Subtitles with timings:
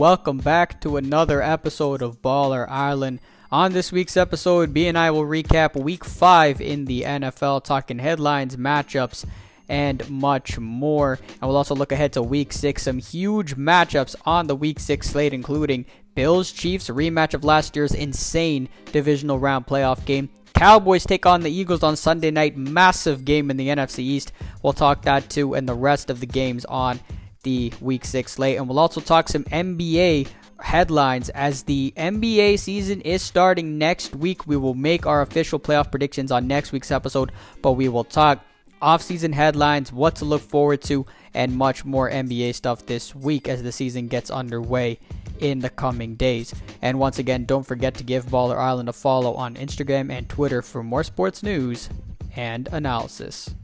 [0.00, 3.20] welcome back to another episode of Baller Island.
[3.52, 7.98] On this week's episode, B and I will recap week five in the NFL, talking
[7.98, 9.26] headlines, matchups,
[9.68, 11.18] and much more.
[11.32, 15.10] And we'll also look ahead to week six, some huge matchups on the week six
[15.10, 20.30] slate, including Bills Chiefs, rematch of last year's insane divisional round playoff game.
[20.54, 24.32] Cowboys take on the Eagles on Sunday night, massive game in the NFC East.
[24.62, 27.00] We'll talk that too, and the rest of the games on
[27.42, 28.56] the week six slate.
[28.56, 30.28] And we'll also talk some NBA
[30.60, 34.46] headlines as the NBA season is starting next week.
[34.46, 38.44] We will make our official playoff predictions on next week's episode, but we will talk
[38.82, 43.62] off-season headlines, what to look forward to, and much more NBA stuff this week as
[43.62, 44.98] the season gets underway
[45.38, 46.54] in the coming days.
[46.82, 50.62] And once again, don't forget to give Baller Island a follow on Instagram and Twitter
[50.62, 51.88] for more sports news
[52.36, 53.54] and analysis.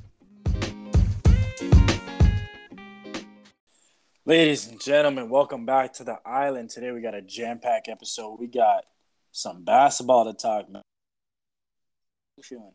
[4.29, 6.71] Ladies and gentlemen, welcome back to the island.
[6.71, 8.41] Today we got a jam-packed episode.
[8.41, 8.83] We got
[9.31, 10.69] some basketball to talk.
[10.69, 10.83] Man.
[10.83, 10.83] How
[12.37, 12.73] you feeling?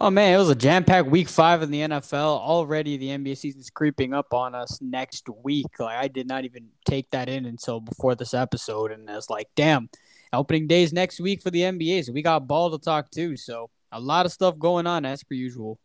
[0.00, 2.40] Oh man, it was a jam-packed week five in the NFL.
[2.40, 5.78] Already, the NBA season's creeping up on us next week.
[5.78, 9.30] Like I did not even take that in until before this episode, and I was
[9.30, 9.90] like, "Damn,
[10.32, 13.36] opening days next week for the NBA." So we got ball to talk too.
[13.36, 15.78] So a lot of stuff going on as per usual.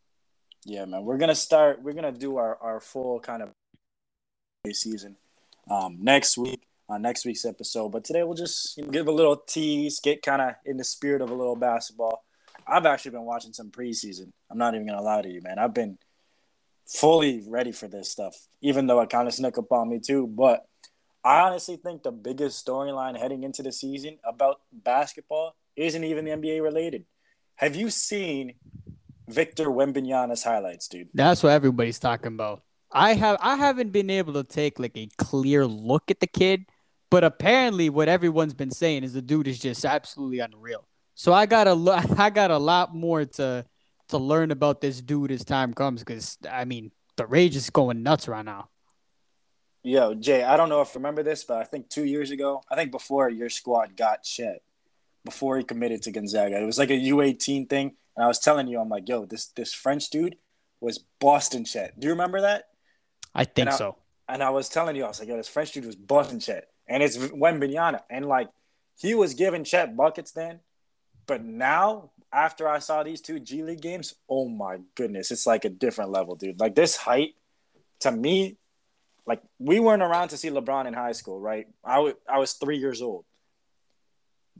[0.63, 1.03] Yeah, man.
[1.03, 1.83] We're gonna start.
[1.83, 3.51] We're gonna do our our full kind of
[4.73, 5.15] season
[5.69, 7.89] um, next week on next week's episode.
[7.89, 10.83] But today we'll just you know, give a little tease, get kind of in the
[10.83, 12.23] spirit of a little basketball.
[12.67, 14.31] I've actually been watching some preseason.
[14.49, 15.59] I'm not even gonna lie to you, man.
[15.59, 15.97] I've been
[16.85, 20.27] fully ready for this stuff, even though it kind of snuck up on me too.
[20.27, 20.67] But
[21.23, 26.61] I honestly think the biggest storyline heading into the season about basketball isn't even NBA
[26.61, 27.05] related.
[27.55, 28.53] Have you seen
[29.27, 31.09] Victor Wembanyama's highlights, dude?
[31.13, 32.61] That's what everybody's talking about.
[32.95, 36.65] I have I haven't been able to take like a clear look at the kid,
[37.11, 40.87] but apparently what everyone's been saying is the dude is just absolutely unreal.
[41.13, 43.65] So I got a I got a lot more to
[44.09, 48.01] to learn about this dude as time comes because I mean the rage is going
[48.01, 48.69] nuts right now.
[49.83, 52.63] Yo, Jay, I don't know if you remember this, but I think two years ago,
[52.71, 54.63] I think before your squad got Chet,
[55.23, 57.93] before he committed to Gonzaga, it was like a U18 thing.
[58.15, 60.37] And I was telling you, I'm like, yo, this this French dude
[60.79, 61.99] was Boston Chet.
[61.99, 62.69] Do you remember that?
[63.35, 63.97] I think and I, so.
[64.27, 66.67] And I was telling you, I was like, yo, this French dude was busting Chet.
[66.87, 68.01] And it's Wembanyama.
[68.09, 68.49] And like,
[68.97, 70.61] he was giving Chet buckets then.
[71.27, 75.65] But now, after I saw these two G League games, oh my goodness, it's like
[75.65, 76.59] a different level, dude.
[76.59, 77.35] Like, this height,
[78.01, 78.57] to me,
[79.25, 81.67] like, we weren't around to see LeBron in high school, right?
[81.83, 83.25] I, w- I was three years old.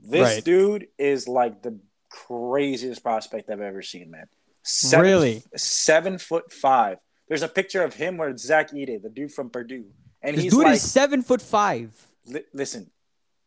[0.02, 0.44] This Right.
[0.44, 1.78] dude is like the
[2.10, 4.26] craziest prospect I've ever seen, man.
[4.62, 5.42] Seven, Really?
[5.56, 6.98] Seven foot five.
[7.28, 9.86] There's a picture of him where Zach Edey, the dude from Purdue,
[10.22, 11.92] and This he's dude like, is seven foot five.
[12.26, 12.90] li- listen,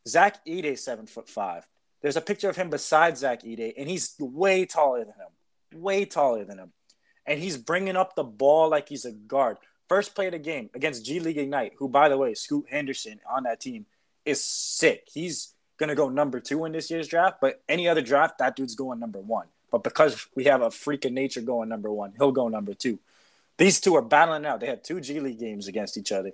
[0.08, 1.68] Zach Edey is seven foot five.
[2.02, 6.06] There's a picture of him beside Zach Edey, and he's way taller than him, way
[6.06, 6.72] taller than him,
[7.26, 9.58] and he's bringing up the ball like he's a guard.
[9.88, 13.20] First play of the game against G League Ignite, who, by the way, Scoot Henderson
[13.30, 13.86] on that team
[14.26, 15.08] is sick.
[15.12, 18.76] He's gonna go number two in this year's draft, but any other draft, that dude's
[18.76, 19.48] going number one.
[19.72, 23.00] But because we have a freak of nature going number one, he'll go number two.
[23.60, 24.62] These two are battling out.
[24.62, 26.32] They had two G League games against each other.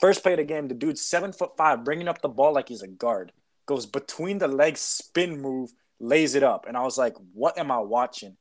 [0.00, 2.68] First play of the game, the dude's seven foot five, bringing up the ball like
[2.68, 3.30] he's a guard.
[3.66, 6.64] Goes between the legs, spin move, lays it up.
[6.66, 8.36] And I was like, what am I watching?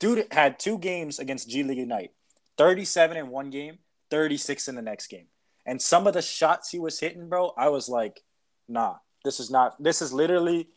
[0.00, 2.10] Dude had two games against G League Ignite
[2.58, 3.78] 37 in one game,
[4.10, 5.28] 36 in the next game.
[5.64, 8.20] And some of the shots he was hitting, bro, I was like,
[8.68, 10.68] nah, this is not, this is literally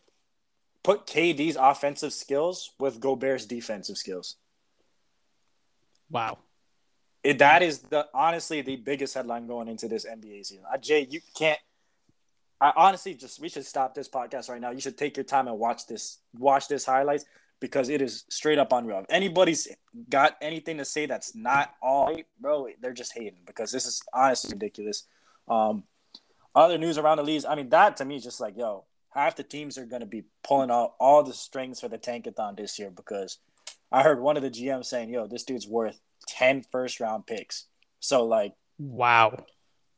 [0.84, 4.36] put KD's offensive skills with Gobert's defensive skills.
[6.09, 6.38] Wow.
[7.24, 10.63] It, that is the honestly the biggest headline going into this NBA season.
[10.72, 11.59] Uh, Jay, you can't.
[12.62, 14.72] I honestly just we should stop this podcast right now.
[14.72, 17.25] You should take your time and watch this watch this highlights
[17.59, 19.00] because it is straight up unreal.
[19.00, 19.68] If anybody's
[20.09, 24.02] got anything to say that's not all right, bro, they're just hating because this is
[24.14, 25.05] honestly ridiculous.
[25.47, 25.84] Um,
[26.55, 29.35] other news around the leagues, I mean, that to me is just like, yo, half
[29.35, 32.79] the teams are going to be pulling out all the strings for the tankathon this
[32.79, 33.40] year because
[33.91, 37.66] I heard one of the GMs saying, yo, this dude's worth 10 first round picks.
[37.99, 39.45] So, like, Wow.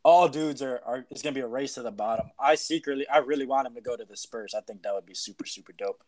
[0.03, 2.31] all dudes are, are it's gonna be a race to the bottom.
[2.39, 4.53] I secretly I really want him to go to the Spurs.
[4.55, 6.03] I think that would be super, super dope.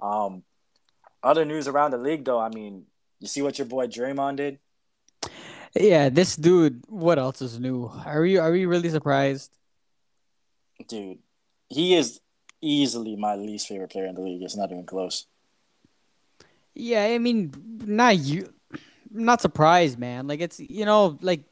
[0.00, 0.44] Um
[1.22, 2.86] other news around the league though, I mean,
[3.20, 4.58] you see what your boy Draymond did?
[5.74, 6.82] Yeah, this dude.
[6.88, 7.86] What else is new?
[8.04, 9.56] Are you are you really surprised?
[10.86, 11.18] Dude,
[11.70, 12.20] he is
[12.60, 14.42] easily my least favorite player in the league.
[14.42, 15.26] It's not even close.
[16.74, 17.52] Yeah, I mean,
[17.84, 18.52] not you.
[19.12, 20.26] Not surprised, man.
[20.26, 21.44] Like it's you know, like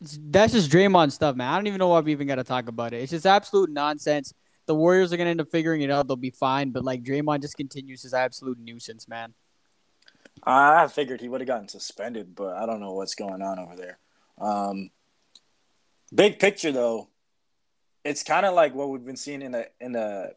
[0.00, 1.52] that's just Draymond stuff, man.
[1.52, 3.02] I don't even know why we even got to talk about it.
[3.02, 4.32] It's just absolute nonsense.
[4.66, 6.06] The Warriors are gonna end up figuring it out.
[6.06, 9.34] They'll be fine, but like Draymond just continues his absolute nuisance, man.
[10.44, 13.76] I figured he would have gotten suspended, but I don't know what's going on over
[13.76, 13.98] there.
[14.38, 14.90] Um,
[16.14, 17.08] big picture, though,
[18.04, 20.34] it's kind of like what we've been seeing in the in the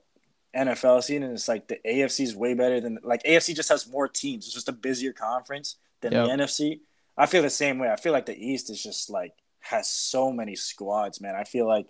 [0.56, 3.88] NFL scene, and it's like the AFC is way better than like AFC just has
[3.88, 4.46] more teams.
[4.46, 6.26] It's just a busier conference than yep.
[6.26, 6.80] the NFC.
[7.18, 7.90] I feel the same way.
[7.90, 11.36] I feel like the East is just like has so many squads, man.
[11.36, 11.88] I feel like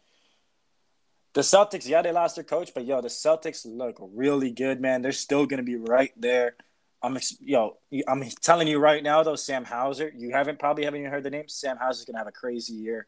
[1.34, 5.02] the Celtics, yeah, they lost their coach, but yo, the Celtics look really good, man.
[5.02, 6.56] They're still gonna be right there.
[7.02, 7.78] I'm yo,
[8.08, 11.30] I'm telling you right now though, Sam Hauser, you haven't probably haven't even heard the
[11.30, 11.48] name.
[11.48, 13.08] Sam Hauser's gonna have a crazy year.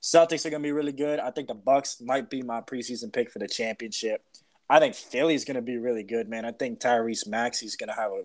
[0.00, 1.20] Celtics are gonna be really good.
[1.20, 4.24] I think the Bucks might be my preseason pick for the championship.
[4.68, 6.44] I think Philly's gonna be really good, man.
[6.44, 8.24] I think Tyrese Maxey's gonna have a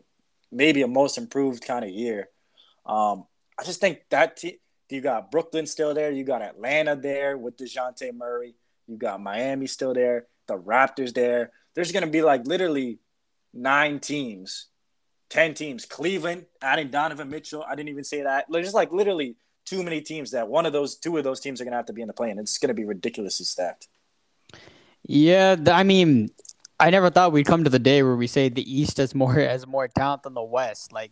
[0.52, 2.30] maybe a most improved kind of year.
[2.86, 3.26] Um,
[3.60, 4.60] I just think that te-
[4.90, 8.56] you got Brooklyn still there, you got Atlanta there with Dejounte Murray,
[8.88, 11.52] you got Miami still there, the Raptors there.
[11.76, 13.00] There's gonna be like literally
[13.54, 14.68] nine teams,
[15.30, 15.86] ten teams.
[15.86, 17.66] Cleveland adding Donovan Mitchell.
[17.68, 18.46] I didn't even say that.
[18.50, 19.36] There's like literally
[19.66, 21.94] too many teams that one of those two of those teams are gonna have to
[21.94, 23.88] be in the play, and it's gonna be ridiculously stacked.
[25.04, 26.30] Yeah, I mean,
[26.80, 29.34] I never thought we'd come to the day where we say the East has more
[29.34, 30.94] has more talent than the West.
[30.94, 31.12] Like,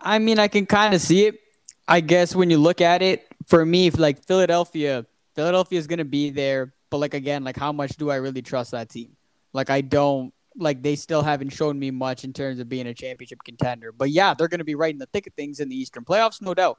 [0.00, 1.38] I mean, I can kind of see it.
[1.86, 6.30] I guess when you look at it, for me, like Philadelphia, Philadelphia is gonna be
[6.30, 9.16] there, but like again, like how much do I really trust that team?
[9.52, 10.32] Like I don't.
[10.60, 13.92] Like they still haven't shown me much in terms of being a championship contender.
[13.92, 16.42] But yeah, they're gonna be right in the thick of things in the Eastern playoffs,
[16.42, 16.78] no doubt.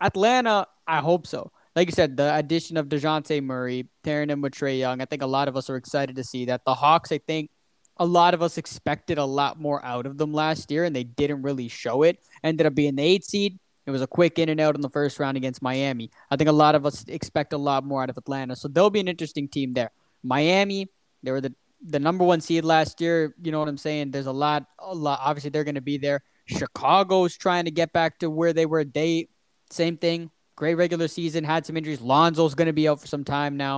[0.00, 4.52] Atlanta, I hope so like you said, the addition of Dejounte Murray, pairing him with
[4.52, 6.64] Trae Young, I think a lot of us are excited to see that.
[6.64, 7.50] The Hawks, I think
[7.98, 11.04] a lot of us expected a lot more out of them last year, and they
[11.04, 12.18] didn't really show it.
[12.42, 13.60] Ended up being the eight seed.
[13.86, 16.10] It was a quick in and out in the first round against Miami.
[16.32, 18.90] I think a lot of us expect a lot more out of Atlanta, so they'll
[18.90, 19.92] be an interesting team there.
[20.24, 20.88] Miami,
[21.22, 21.54] they were the
[21.86, 23.36] the number one seed last year.
[23.40, 24.10] You know what I'm saying?
[24.10, 25.20] There's a lot, a lot.
[25.22, 26.24] Obviously, they're going to be there.
[26.46, 28.82] Chicago's trying to get back to where they were.
[28.82, 29.28] They
[29.70, 32.00] same thing great regular season, had some injuries.
[32.00, 33.76] Lonzo's going to be out for some time now.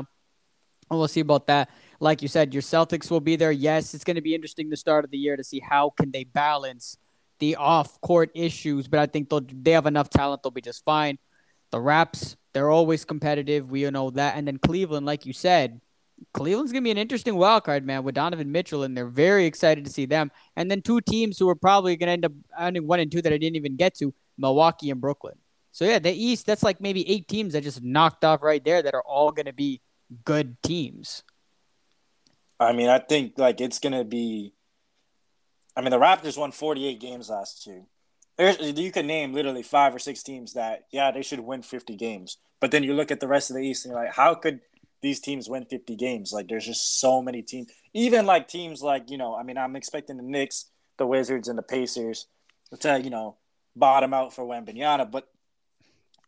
[0.91, 1.69] And we'll see about that.
[2.01, 3.53] Like you said, your Celtics will be there.
[3.53, 6.11] Yes, it's going to be interesting the start of the year to see how can
[6.11, 6.97] they balance
[7.39, 11.19] the off-court issues, but I think they'll they have enough talent; they'll be just fine.
[11.71, 13.71] The Raps, they're always competitive.
[13.71, 14.37] We know that.
[14.37, 15.81] And then Cleveland, like you said,
[16.35, 19.85] Cleveland's gonna be an interesting wild card, man, with Donovan Mitchell, and they're very excited
[19.85, 20.31] to see them.
[20.57, 23.33] And then two teams who are probably gonna end up ending one and two that
[23.33, 25.39] I didn't even get to: Milwaukee and Brooklyn.
[25.73, 28.83] So yeah, the East that's like maybe eight teams that just knocked off right there
[28.83, 29.81] that are all going to be
[30.25, 31.23] good teams.
[32.59, 34.53] I mean, I think like it's going to be.
[35.77, 37.85] I mean, the Raptors won 48 games last year.
[38.37, 41.97] There's, you can name literally five or six teams that yeah they should win 50
[41.97, 44.35] games, but then you look at the rest of the East and you're like, how
[44.35, 44.61] could
[45.03, 46.33] these teams win 50 games?
[46.33, 47.69] Like, there's just so many teams.
[47.95, 50.67] Even like teams like you know, I mean, I'm expecting the Knicks,
[50.99, 52.27] the Wizards, and the Pacers
[52.79, 53.37] to you know
[53.77, 55.29] bottom out for Wembanyama, but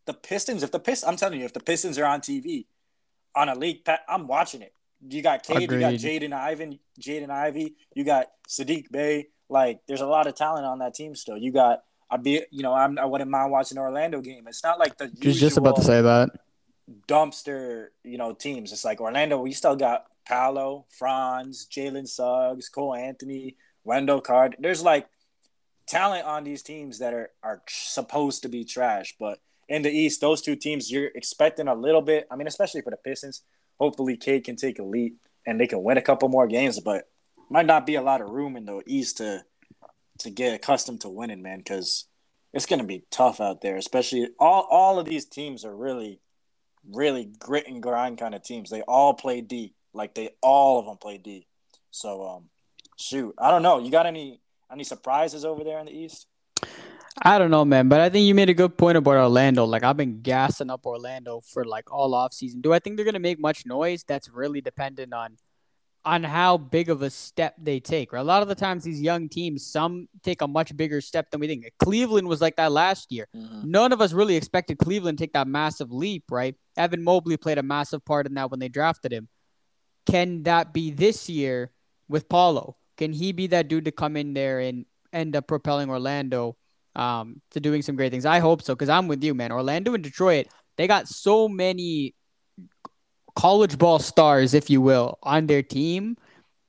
[0.06, 2.66] the Pistons, if the Pistons, I'm telling you, if the Pistons are on TV
[3.34, 4.75] on a league, I'm watching it.
[5.08, 5.76] You got Cade, Agreed.
[5.76, 9.28] you got Jaden Ivan, Jaden Ivey, you got Saddiq Bey.
[9.49, 11.37] Like, there's a lot of talent on that team still.
[11.37, 14.46] You got, I'd be, you know, I'm, I wouldn't mind watching an Orlando game.
[14.46, 16.30] It's not like the just just about to say that
[17.09, 18.73] dumpster, you know, teams.
[18.73, 19.40] It's like Orlando.
[19.40, 24.56] We still got Paolo, Franz, Jalen Suggs, Cole Anthony, Wendell Card.
[24.59, 25.09] There's like
[25.87, 29.38] talent on these teams that are are supposed to be trash, but
[29.69, 32.26] in the East, those two teams, you're expecting a little bit.
[32.31, 33.42] I mean, especially for the Pistons.
[33.78, 35.14] Hopefully, Cade can take a lead
[35.47, 37.09] and they can win a couple more games, but
[37.50, 39.45] might not be a lot of room in the East to
[40.19, 42.07] to get accustomed to winning, man, because
[42.52, 43.76] it's going to be tough out there.
[43.76, 46.21] Especially all all of these teams are really,
[46.88, 48.71] really grit and grind kind of teams.
[48.71, 51.47] They all play D, like they all of them play D.
[51.90, 52.45] So, um,
[52.97, 53.78] shoot, I don't know.
[53.78, 54.40] You got any
[54.71, 56.26] any surprises over there in the East?
[57.21, 59.64] I don't know, man, but I think you made a good point about Orlando.
[59.64, 62.61] Like I've been gassing up Orlando for like all off season.
[62.62, 64.02] Do I think they're gonna make much noise?
[64.04, 65.37] That's really dependent on
[66.04, 68.12] on how big of a step they take.
[68.12, 68.21] Right?
[68.21, 71.40] A lot of the times these young teams, some take a much bigger step than
[71.40, 71.71] we think.
[71.78, 73.28] Cleveland was like that last year.
[73.37, 73.71] Mm-hmm.
[73.71, 76.57] None of us really expected Cleveland to take that massive leap, right?
[76.76, 79.28] Evan Mobley played a massive part in that when they drafted him.
[80.07, 81.73] Can that be this year
[82.09, 82.76] with Paolo?
[82.97, 86.57] Can he be that dude to come in there and end up propelling Orlando
[86.96, 88.26] um, to doing some great things.
[88.26, 89.52] I hope so because I'm with you, man.
[89.52, 92.14] Orlando and Detroit, they got so many
[93.34, 96.16] college ball stars, if you will, on their team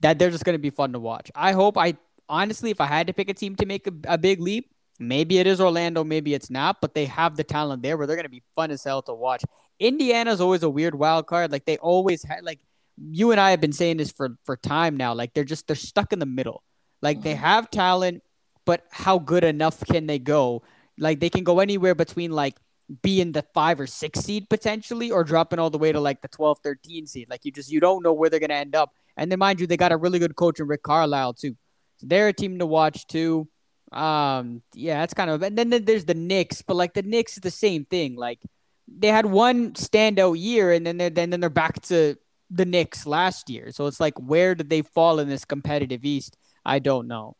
[0.01, 1.31] that they're just going to be fun to watch.
[1.35, 1.97] I hope I
[2.29, 5.39] honestly, if I had to pick a team to make a, a big leap, Maybe
[5.39, 8.25] it is Orlando, maybe it's not, but they have the talent there where they're going
[8.25, 9.43] to be fun as hell to watch.
[9.79, 11.51] Indiana's always a weird wild card.
[11.51, 12.59] Like they always had like
[12.97, 15.13] you and I have been saying this for for time now.
[15.13, 16.63] Like they're just they're stuck in the middle.
[17.01, 17.43] Like they mm-hmm.
[17.43, 18.21] have talent,
[18.65, 20.63] but how good enough can they go?
[20.97, 22.55] Like they can go anywhere between like
[23.01, 26.27] being the five or six seed potentially or dropping all the way to like the
[26.27, 27.29] 12, 13 seed.
[27.29, 28.91] Like you just you don't know where they're gonna end up.
[29.17, 31.55] And then mind you, they got a really good coach in Rick Carlisle too.
[31.97, 33.47] So they're a team to watch too.
[33.91, 37.33] Um, yeah, that's kind of and then, then there's the Knicks, but like the Knicks
[37.33, 38.15] is the same thing.
[38.15, 38.39] Like
[38.87, 42.17] they had one standout year and then they're then, then they're back to
[42.49, 43.71] the Knicks last year.
[43.71, 46.37] So it's like where did they fall in this competitive East?
[46.65, 47.35] I don't know.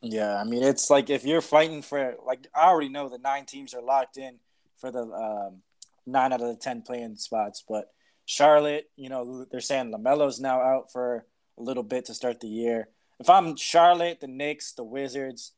[0.00, 3.46] Yeah, I mean it's like if you're fighting for like I already know the nine
[3.46, 4.38] teams are locked in
[4.76, 5.62] for the um,
[6.06, 7.90] nine out of the ten playing spots, but
[8.26, 11.26] Charlotte, you know, they're saying LaMelo's now out for
[11.58, 12.88] a little bit to start the year.
[13.18, 15.52] If I'm Charlotte, the Knicks, the Wizards,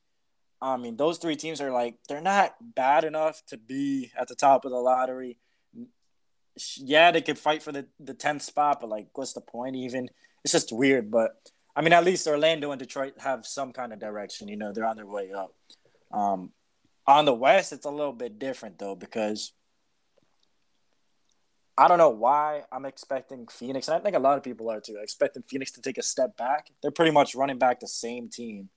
[0.63, 4.35] I mean, those three teams are like they're not bad enough to be at the
[4.35, 5.39] top of the lottery.
[6.77, 9.77] Yeah, they could fight for the the tenth spot, but like, what's the point?
[9.77, 10.09] Even
[10.45, 11.11] it's just weird.
[11.11, 14.49] But I mean, at least Orlando and Detroit have some kind of direction.
[14.49, 15.55] You know, they're on their way up.
[16.11, 16.51] Um,
[17.07, 19.53] on the West, it's a little bit different though because
[21.79, 24.81] I don't know why I'm expecting Phoenix, and I think a lot of people are
[24.81, 26.71] too, expecting Phoenix to take a step back.
[26.83, 28.69] They're pretty much running back the same team.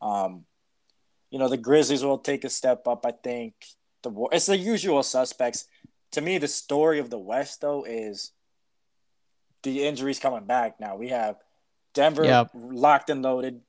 [0.00, 0.44] Um,
[1.30, 3.04] you know, the Grizzlies will take a step up.
[3.04, 3.54] I think
[4.02, 5.66] the it's the usual suspects.
[6.12, 8.32] To me, the story of the West though is
[9.62, 10.80] the injuries coming back.
[10.80, 11.36] Now we have
[11.94, 12.50] Denver yep.
[12.54, 13.60] locked and loaded,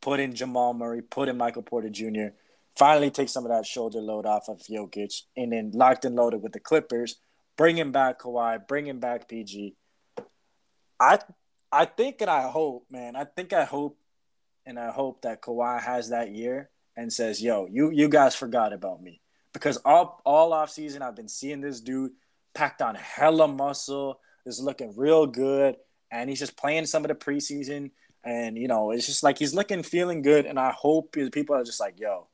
[0.00, 2.28] put in Jamal Murray, put in Michael Porter Jr.
[2.76, 6.42] Finally, take some of that shoulder load off of Jokic, and then locked and loaded
[6.42, 7.16] with the Clippers,
[7.56, 9.74] bringing back Kawhi, bringing back PG.
[11.00, 11.18] I
[11.72, 13.16] I think and I hope, man.
[13.16, 13.98] I think I hope
[14.64, 18.72] and I hope that Kawhi has that year and says, "Yo, you you guys forgot
[18.72, 19.20] about me."
[19.52, 22.12] Because all all off season I've been seeing this dude
[22.54, 25.76] packed on hella muscle, is looking real good
[26.10, 27.90] and he's just playing some of the preseason.
[28.24, 30.46] And you know, it's just like he's looking, feeling good.
[30.46, 32.28] And I hope people are just like, yo,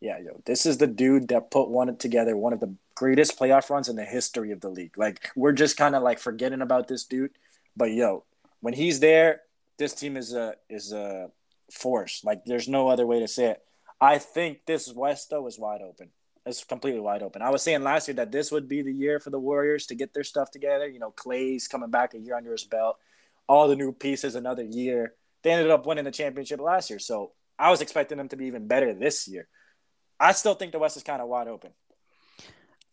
[0.00, 3.70] yeah, yo, this is the dude that put one together, one of the greatest playoff
[3.70, 4.98] runs in the history of the league.
[4.98, 7.30] Like we're just kind of like forgetting about this dude,
[7.76, 8.24] but yo,
[8.60, 9.42] when he's there,
[9.78, 11.30] this team is a is a
[11.70, 12.22] force.
[12.24, 13.62] Like there's no other way to say it.
[14.00, 16.10] I think this West though is wide open.
[16.44, 17.40] It's completely wide open.
[17.40, 19.94] I was saying last year that this would be the year for the Warriors to
[19.94, 20.88] get their stuff together.
[20.88, 22.96] You know, Klay's coming back a year under his belt,
[23.46, 25.14] all the new pieces another year.
[25.42, 28.46] They ended up winning the championship last year, so I was expecting them to be
[28.46, 29.46] even better this year.
[30.18, 31.70] I still think the West is kind of wide open.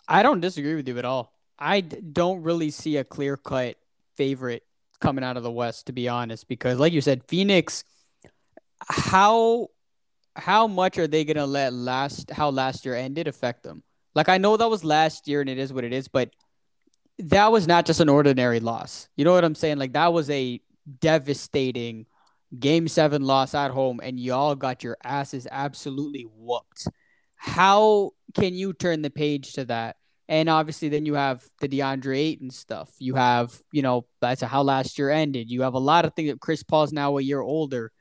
[0.07, 1.33] I don't disagree with you at all.
[1.57, 3.77] I don't really see a clear cut
[4.15, 4.63] favorite
[4.99, 7.83] coming out of the West, to be honest, because like you said, Phoenix.
[8.87, 9.69] How
[10.39, 13.83] how much are they gonna let last how last year ended affect them?
[14.15, 16.31] Like I know that was last year and it is what it is, but
[17.19, 19.09] that was not just an ordinary loss.
[19.15, 19.77] You know what I'm saying?
[19.77, 20.61] Like that was a
[20.99, 22.05] devastating
[22.57, 26.87] game seven loss at home, and y'all got your asses absolutely whooped.
[27.35, 29.97] How can you turn the page to that?
[30.27, 32.91] And obviously, then you have the DeAndre Ayton stuff.
[32.99, 35.49] You have, you know, that's how last year ended.
[35.49, 37.91] You have a lot of things that Chris Paul's now a year older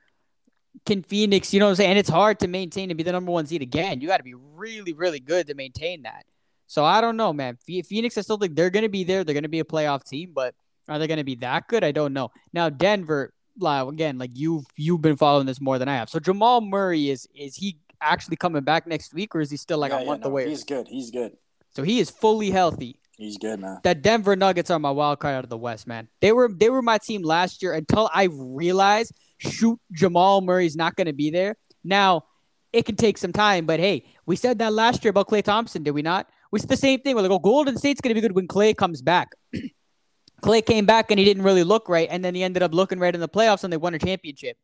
[0.85, 1.91] can Phoenix, you know what I'm saying?
[1.91, 4.01] And it's hard to maintain and be the number one seed again.
[4.01, 6.25] You got to be really, really good to maintain that.
[6.67, 7.57] So I don't know, man.
[7.57, 9.25] Phoenix, I still think they're going to be there.
[9.25, 10.55] They're going to be a playoff team, but
[10.89, 11.85] are they going to be that good?
[11.85, 12.31] I don't know.
[12.53, 16.11] Now Denver, again, like you've you've been following this more than I have.
[16.11, 19.79] So Jamal Murray is is he actually coming back next week, or is he still
[19.79, 20.49] like yeah, a month no, away?
[20.49, 20.89] He's good.
[20.89, 21.37] He's good.
[21.75, 23.01] So he is fully healthy.
[23.19, 23.79] He's good, man.
[23.83, 26.09] The Denver Nuggets are my wild card out of the West, man.
[26.21, 30.95] They were they were my team last year until I realized shoot Jamal Murray's not
[30.95, 31.57] going to be there.
[31.83, 32.25] Now,
[32.73, 35.83] it can take some time, but hey, we said that last year about Klay Thompson,
[35.83, 36.29] did we not?
[36.53, 37.17] We said the same thing.
[37.17, 39.33] We're like, oh, Golden State's going to be good when Klay comes back.
[40.43, 43.01] Klay came back and he didn't really look right, and then he ended up looking
[43.01, 44.57] right in the playoffs and they won a championship.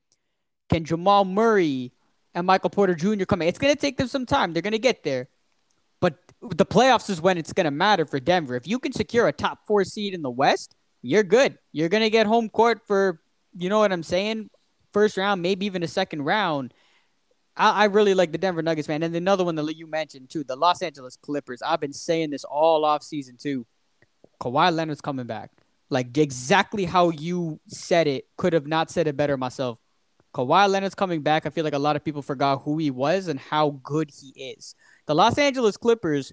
[0.70, 1.92] Can Jamal Murray
[2.34, 3.24] and Michael Porter Jr.
[3.24, 3.48] come in?
[3.48, 4.52] It's going to take them some time.
[4.52, 5.28] They're going to get there.
[6.50, 8.54] The playoffs is when it's going to matter for Denver.
[8.54, 11.58] If you can secure a top four seed in the West, you're good.
[11.72, 13.20] You're going to get home court for,
[13.56, 14.50] you know what I'm saying,
[14.92, 16.74] first round, maybe even a second round.
[17.56, 19.02] I, I really like the Denver Nuggets, man.
[19.02, 21.62] And another one that you mentioned too, the Los Angeles Clippers.
[21.62, 23.66] I've been saying this all off season too.
[24.40, 25.50] Kawhi Leonard's coming back.
[25.90, 29.78] Like exactly how you said it, could have not said it better myself.
[30.34, 31.46] Kawhi Leonard's coming back.
[31.46, 34.28] I feel like a lot of people forgot who he was and how good he
[34.36, 34.74] is.
[35.06, 36.32] The Los Angeles Clippers,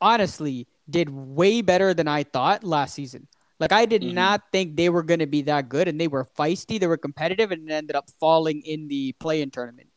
[0.00, 3.26] honestly, did way better than I thought last season.
[3.60, 4.14] Like I did mm-hmm.
[4.14, 6.78] not think they were going to be that good, and they were feisty.
[6.78, 9.88] They were competitive, and ended up falling in the play-in tournament.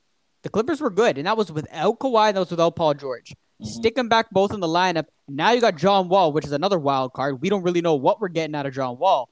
[0.44, 3.32] The Clippers were good, and that was without Kawhi, and that was without Paul George.
[3.32, 3.66] Mm-hmm.
[3.66, 5.06] Stick them back both in the lineup.
[5.28, 7.42] Now you got John Wall, which is another wild card.
[7.42, 9.30] We don't really know what we're getting out of John Wall.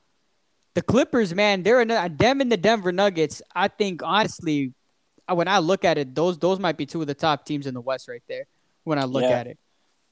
[0.73, 3.41] The Clippers, man, they're in, them and the Denver Nuggets.
[3.55, 4.73] I think honestly,
[5.31, 7.73] when I look at it, those those might be two of the top teams in
[7.73, 8.45] the West right there.
[8.85, 9.31] When I look yeah.
[9.31, 9.57] at it,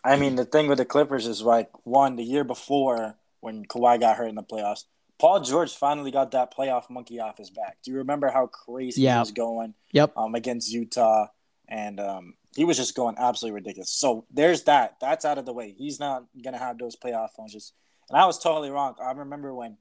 [0.03, 3.99] I mean the thing with the Clippers is like one the year before when Kawhi
[3.99, 4.83] got hurt in the playoffs,
[5.19, 7.77] Paul George finally got that playoff monkey off his back.
[7.83, 9.15] Do you remember how crazy yeah.
[9.15, 9.73] he was going?
[9.91, 10.17] Yep.
[10.17, 11.27] Um, against Utah,
[11.67, 13.91] and um, he was just going absolutely ridiculous.
[13.91, 14.97] So there's that.
[14.99, 15.73] That's out of the way.
[15.77, 17.73] He's not gonna have those playoff punches.
[18.09, 18.95] And I was totally wrong.
[19.01, 19.77] I remember when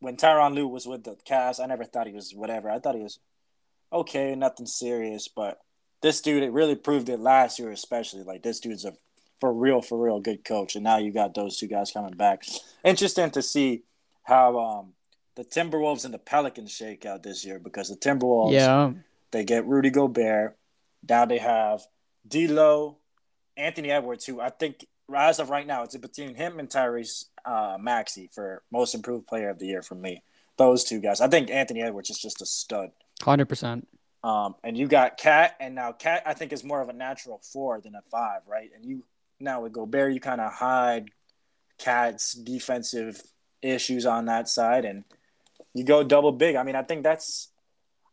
[0.00, 2.70] when Tyronn Lue was with the Cavs, I never thought he was whatever.
[2.70, 3.18] I thought he was
[3.92, 5.28] okay, nothing serious.
[5.28, 5.58] But
[6.06, 8.22] this dude, it really proved it last year, especially.
[8.22, 8.94] Like this dude's a
[9.40, 10.76] for real, for real good coach.
[10.76, 12.44] And now you got those two guys coming back.
[12.84, 13.82] Interesting to see
[14.22, 14.92] how um,
[15.34, 18.92] the Timberwolves and the Pelicans shake out this year because the Timberwolves, yeah,
[19.32, 20.56] they get Rudy Gobert.
[21.08, 21.82] Now they have
[22.26, 22.98] D'Lo,
[23.56, 27.78] Anthony Edwards, who I think as of right now, it's between him and Tyrese uh,
[27.80, 30.22] Maxey for most improved player of the year for me.
[30.56, 31.20] Those two guys.
[31.20, 32.92] I think Anthony Edwards is just a stud.
[33.20, 33.88] Hundred percent.
[34.26, 37.40] Um, and you got KAT, and now KAT, I think is more of a natural
[37.52, 38.68] four than a five, right?
[38.74, 39.04] And you
[39.38, 41.10] now with Gobert, you kind of hide
[41.78, 43.22] KAT's defensive
[43.62, 45.04] issues on that side, and
[45.74, 46.56] you go double big.
[46.56, 47.50] I mean, I think that's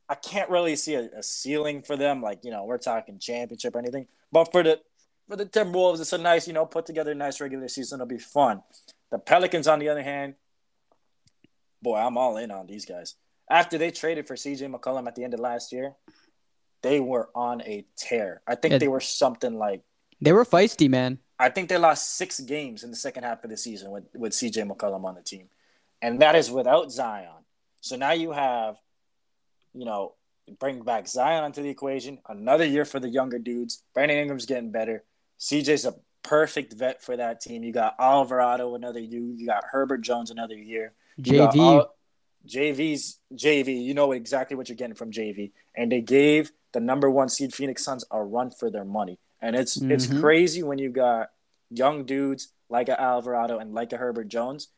[0.07, 2.21] I can't really see a, a, ceiling for them.
[2.21, 4.81] Like you know, we're talking championship or anything, but for the
[5.27, 8.01] for the Timberwolves, it's a nice you know put together nice regular season.
[8.01, 8.61] It'll be fun.
[9.09, 10.35] The Pelicans, on the other hand,
[11.81, 13.15] boy, I'm all in on these guys.
[13.49, 15.93] After they traded for CJ McCollum at the end of last year,
[16.81, 18.41] they were on a tear.
[18.47, 19.83] I think they were something like
[20.21, 21.19] they were feisty, man.
[21.37, 24.31] I think they lost six games in the second half of the season with, with
[24.31, 25.49] CJ McCollum on the team.
[26.01, 27.43] And that is without Zion.
[27.81, 28.77] So now you have,
[29.73, 30.13] you know,
[30.59, 32.19] bring back Zion onto the equation.
[32.29, 33.83] Another year for the younger dudes.
[33.93, 35.03] Brandon Ingram's getting better.
[35.39, 37.63] CJ's a perfect vet for that team.
[37.63, 39.19] You got Alvarado another year.
[39.19, 40.93] You got Herbert Jones another year.
[41.17, 41.59] You JV.
[41.59, 41.95] All,
[42.47, 43.83] JV's JV.
[43.83, 45.51] You know exactly what you're getting from JV.
[45.75, 49.19] And they gave the number one seed Phoenix Suns a run for their money.
[49.41, 49.91] And it's mm-hmm.
[49.91, 51.29] it's crazy when you got
[51.69, 54.69] young dudes like a Alvarado and like a Herbert Jones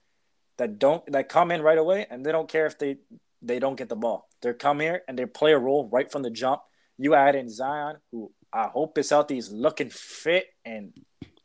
[0.58, 2.98] that don't that come in right away and they don't care if they
[3.42, 4.28] they don't get the ball.
[4.42, 6.62] They come here and they play a role right from the jump.
[6.98, 10.94] You add in Zion, who I hope is healthy, is looking fit and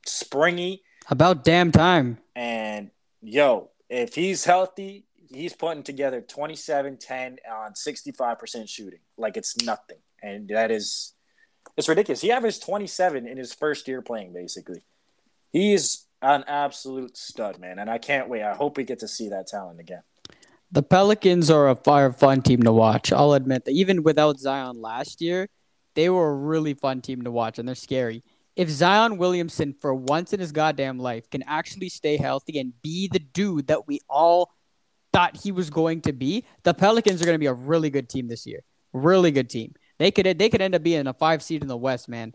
[0.06, 0.82] springy.
[1.08, 2.18] About damn time.
[2.36, 9.00] And yo, if he's healthy, he's putting together 27 10 on 65% shooting.
[9.16, 9.98] Like it's nothing.
[10.22, 11.14] And that is
[11.76, 12.20] it's ridiculous.
[12.20, 14.82] He averaged 27 in his first year playing, basically.
[15.52, 18.42] He's an absolute stud, man, and I can't wait.
[18.42, 20.02] I hope we get to see that talent again.
[20.72, 23.12] The Pelicans are a fire fun team to watch.
[23.12, 25.48] I'll admit that even without Zion last year,
[25.94, 28.22] they were a really fun team to watch, and they're scary.
[28.56, 33.08] If Zion Williamson, for once in his goddamn life, can actually stay healthy and be
[33.08, 34.52] the dude that we all
[35.12, 38.08] thought he was going to be, the Pelicans are going to be a really good
[38.08, 38.60] team this year.
[38.92, 39.74] Really good team.
[39.98, 42.34] They could they could end up being a five seed in the West, man,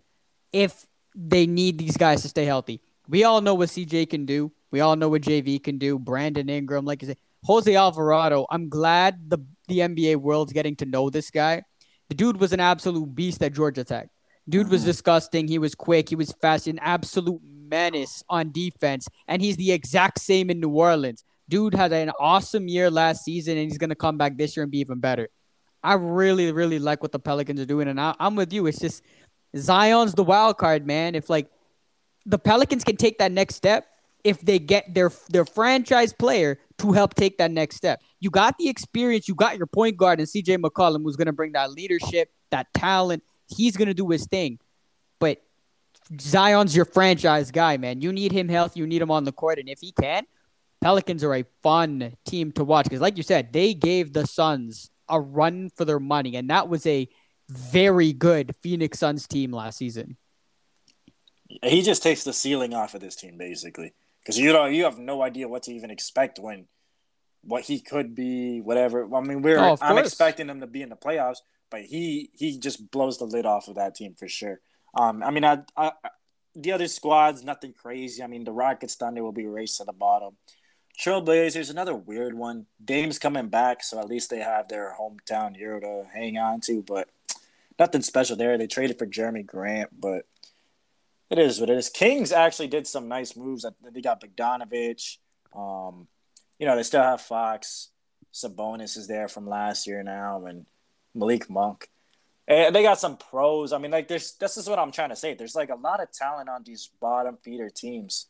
[0.54, 0.86] if
[1.16, 2.82] they need these guys to stay healthy.
[3.08, 4.52] We all know what CJ can do.
[4.72, 5.98] We all know what JV can do.
[5.98, 8.46] Brandon Ingram, like I said, Jose Alvarado.
[8.50, 11.64] I'm glad the the NBA world's getting to know this guy.
[12.10, 14.10] The dude was an absolute beast at Georgia Tech.
[14.48, 14.90] Dude was mm-hmm.
[14.90, 15.48] disgusting.
[15.48, 16.10] He was quick.
[16.10, 16.68] He was fast.
[16.68, 19.08] An absolute menace on defense.
[19.28, 21.24] And he's the exact same in New Orleans.
[21.48, 24.72] Dude had an awesome year last season, and he's gonna come back this year and
[24.72, 25.30] be even better.
[25.84, 28.66] I really, really like what the Pelicans are doing, and I, I'm with you.
[28.68, 29.04] It's just
[29.56, 31.16] Zion's the wild card, man.
[31.16, 31.50] If like
[32.26, 33.86] the Pelicans can take that next step,
[34.26, 38.02] if they get their their franchise player to help take that next step.
[38.20, 41.34] You got the experience, you got your point guard and CJ McCollum who's going to
[41.34, 43.24] bring that leadership, that talent.
[43.48, 44.60] He's going to do his thing.
[45.20, 45.44] But
[46.20, 48.02] Zion's your franchise guy, man.
[48.02, 50.26] You need him healthy, you need him on the court and if he can,
[50.86, 54.92] Pelicans are a fun team to watch cuz like you said, they gave the Suns
[55.10, 57.10] a run for their money, and that was a
[57.50, 60.18] very good Phoenix Suns team last season.
[61.64, 65.00] He just takes the ceiling off of this team, basically, because you know you have
[65.00, 66.68] no idea what to even expect when
[67.42, 69.08] what he could be, whatever.
[69.16, 71.38] I mean, we're oh, I'm expecting him to be in the playoffs,
[71.70, 74.60] but he he just blows the lid off of that team for sure.
[74.96, 75.92] Um, I mean, I, I
[76.56, 78.24] the other squads, nothing crazy.
[78.24, 80.38] I mean, the Rockets, Thunder will be raced to the bottom.
[81.00, 82.66] Trailblazers, another weird one.
[82.84, 86.82] Dame's coming back, so at least they have their hometown hero to hang on to,
[86.82, 87.10] but
[87.78, 88.58] nothing special there.
[88.58, 90.26] They traded for Jerami Grant, but
[91.30, 91.90] it is what it is.
[91.90, 93.66] Kings actually did some nice moves.
[93.92, 95.18] They got Bogdanovich.
[95.56, 96.08] Um,
[96.60, 97.90] you know, they still have Fox.
[98.34, 100.66] Sabonis is there from last year now, and
[101.14, 101.90] Malik Monk.
[102.48, 103.74] And they got some pros.
[103.74, 105.34] I mean, like there's this is what I'm trying to say.
[105.34, 108.28] There's like a lot of talent on these bottom feeder teams.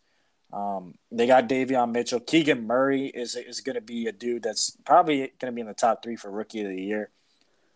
[0.54, 2.20] Um, they got Davion Mitchell.
[2.20, 5.68] Keegan Murray is is going to be a dude that's probably going to be in
[5.68, 7.12] the top three for rookie of the year.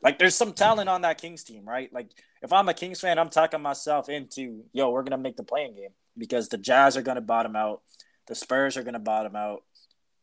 [0.02, 1.92] Like, there's some talent on that Kings team, right?
[1.92, 2.08] Like,
[2.42, 5.44] if I'm a Kings fan, I'm talking myself into, yo, we're going to make the
[5.44, 7.82] play-in game because the Jazz are going to bottom out,
[8.28, 9.64] the Spurs are going to bottom out.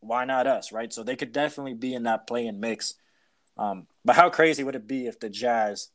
[0.00, 0.90] Why not us, right?
[0.90, 2.94] So they could definitely be in that play-in mix.
[3.59, 5.88] Um, but how crazy would it be if the Jazz,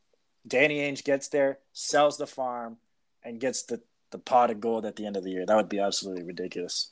[0.48, 2.78] Danny Ainge gets there, sells the farm,
[3.24, 3.82] and gets the
[4.12, 5.46] the pot of gold at the end of the year.
[5.46, 6.92] That would be absolutely ridiculous.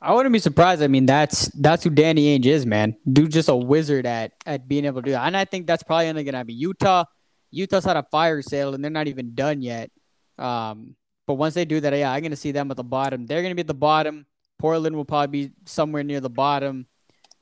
[0.00, 0.82] I wouldn't be surprised.
[0.82, 2.96] I mean, that's that's who Danny Ainge is, man.
[3.10, 5.26] Dude, just a wizard at at being able to do that.
[5.26, 7.04] And I think that's probably only gonna be Utah.
[7.50, 9.90] Utah's had a fire sale and they're not even done yet.
[10.38, 13.24] Um, but once they do that, yeah, I'm gonna see them at the bottom.
[13.24, 14.26] They're gonna be at the bottom.
[14.58, 16.86] Portland will probably be somewhere near the bottom.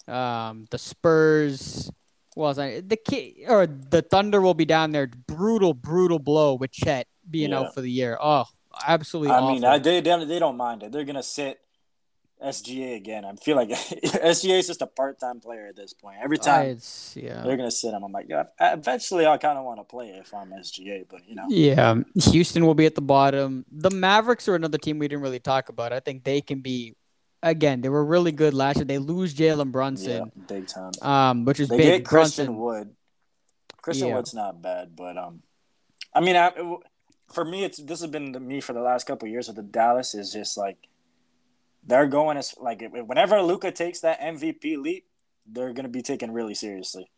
[0.06, 1.90] Um, the Spurs,
[2.36, 5.08] well, the key or the Thunder will be down there.
[5.26, 7.60] Brutal, brutal blow with Chet being yeah.
[7.60, 8.18] out for the year.
[8.20, 8.44] Oh,
[8.86, 9.32] absolutely.
[9.32, 9.54] I awful.
[9.54, 10.92] mean, I, they they don't mind it.
[10.92, 11.60] They're gonna sit
[12.42, 13.24] SGA again.
[13.24, 16.18] I feel like SGA is just a part time player at this point.
[16.22, 16.78] Every time
[17.14, 17.42] yeah.
[17.42, 18.44] they're gonna sit him, I'm like, yeah.
[18.60, 21.46] Eventually, I kind of want to play if I'm SGA, but you know.
[21.48, 21.96] Yeah,
[22.30, 23.64] Houston will be at the bottom.
[23.70, 25.92] The Mavericks are another team we didn't really talk about.
[25.92, 26.96] I think they can be.
[27.42, 28.86] Again, they were really good last year.
[28.86, 30.92] They lose Jalen Brunson, yeah, big time.
[31.02, 31.86] Um, which is they big.
[31.86, 32.58] Get Christian Brunson.
[32.58, 32.96] Wood.
[33.82, 34.16] Christian yeah.
[34.16, 35.42] Wood's not bad, but um,
[36.14, 36.52] I mean, I,
[37.34, 40.14] for me, it's this has been me for the last couple years with the Dallas
[40.14, 40.76] is just like
[41.86, 45.06] they're going as like whenever Luka takes that MVP leap,
[45.46, 47.10] they're going to be taken really seriously.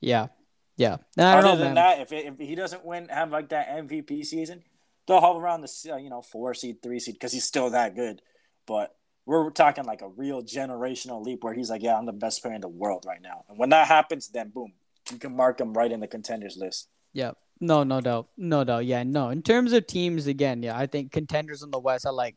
[0.00, 0.28] Yeah,
[0.76, 0.96] yeah.
[1.16, 1.74] Other know, than man.
[1.74, 4.62] that, if, it, if he doesn't win, have like that MVP season,
[5.06, 8.22] they'll hover around the you know four seed, three seed because he's still that good.
[8.66, 8.94] But
[9.26, 12.54] we're talking like a real generational leap where he's like, yeah, I'm the best player
[12.54, 13.44] in the world right now.
[13.48, 14.72] And when that happens, then boom,
[15.10, 16.88] you can mark him right in the contenders list.
[17.12, 17.32] Yeah.
[17.62, 18.26] No, no doubt.
[18.36, 18.86] No doubt.
[18.86, 19.28] Yeah, no.
[19.28, 22.34] In terms of teams, again, yeah, I think contenders in the West are like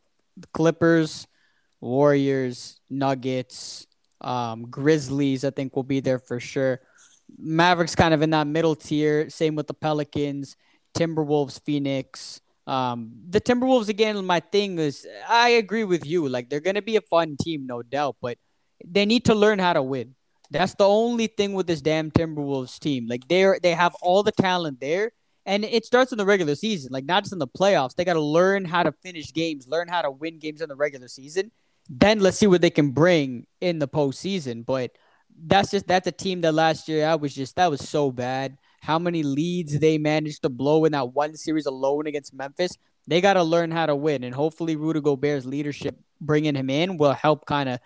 [0.54, 1.26] Clippers,
[1.80, 3.88] Warriors, Nuggets,
[4.20, 6.80] um, Grizzlies, I think will be there for sure.
[7.38, 9.28] Mavericks kind of in that middle tier.
[9.28, 10.56] Same with the Pelicans,
[10.96, 12.40] Timberwolves, Phoenix.
[12.68, 14.24] Um, the Timberwolves again.
[14.24, 16.28] My thing is, I agree with you.
[16.28, 18.38] Like they're gonna be a fun team, no doubt, but
[18.84, 20.15] they need to learn how to win.
[20.50, 23.06] That's the only thing with this damn Timberwolves team.
[23.06, 25.12] Like they're they have all the talent there,
[25.44, 27.94] and it starts in the regular season, like not just in the playoffs.
[27.94, 30.76] They got to learn how to finish games, learn how to win games in the
[30.76, 31.50] regular season.
[31.88, 34.66] Then let's see what they can bring in the postseason.
[34.66, 34.92] But
[35.44, 38.58] that's just that's a team that last year I was just that was so bad.
[38.80, 42.76] How many leads they managed to blow in that one series alone against Memphis?
[43.08, 46.96] They got to learn how to win, and hopefully Rudy Gobert's leadership bringing him in
[46.96, 47.80] will help kind of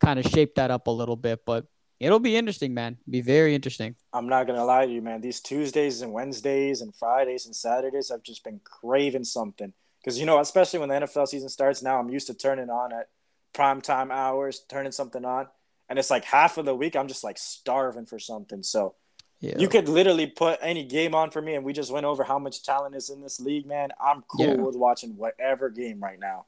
[0.00, 1.40] kind of shape that up a little bit.
[1.46, 1.66] But
[1.98, 2.98] It'll be interesting, man.
[3.08, 3.96] Be very interesting.
[4.12, 5.20] I'm not gonna lie to you, man.
[5.20, 9.72] These Tuesdays and Wednesdays and Fridays and Saturdays, I've just been craving something.
[10.00, 12.92] Because you know, especially when the NFL season starts, now I'm used to turning on
[12.92, 13.08] at
[13.54, 15.48] prime time hours, turning something on,
[15.88, 18.62] and it's like half of the week I'm just like starving for something.
[18.62, 18.94] So
[19.40, 19.58] yeah.
[19.58, 22.38] you could literally put any game on for me, and we just went over how
[22.38, 23.88] much talent is in this league, man.
[24.00, 24.54] I'm cool yeah.
[24.54, 26.46] with watching whatever game right now.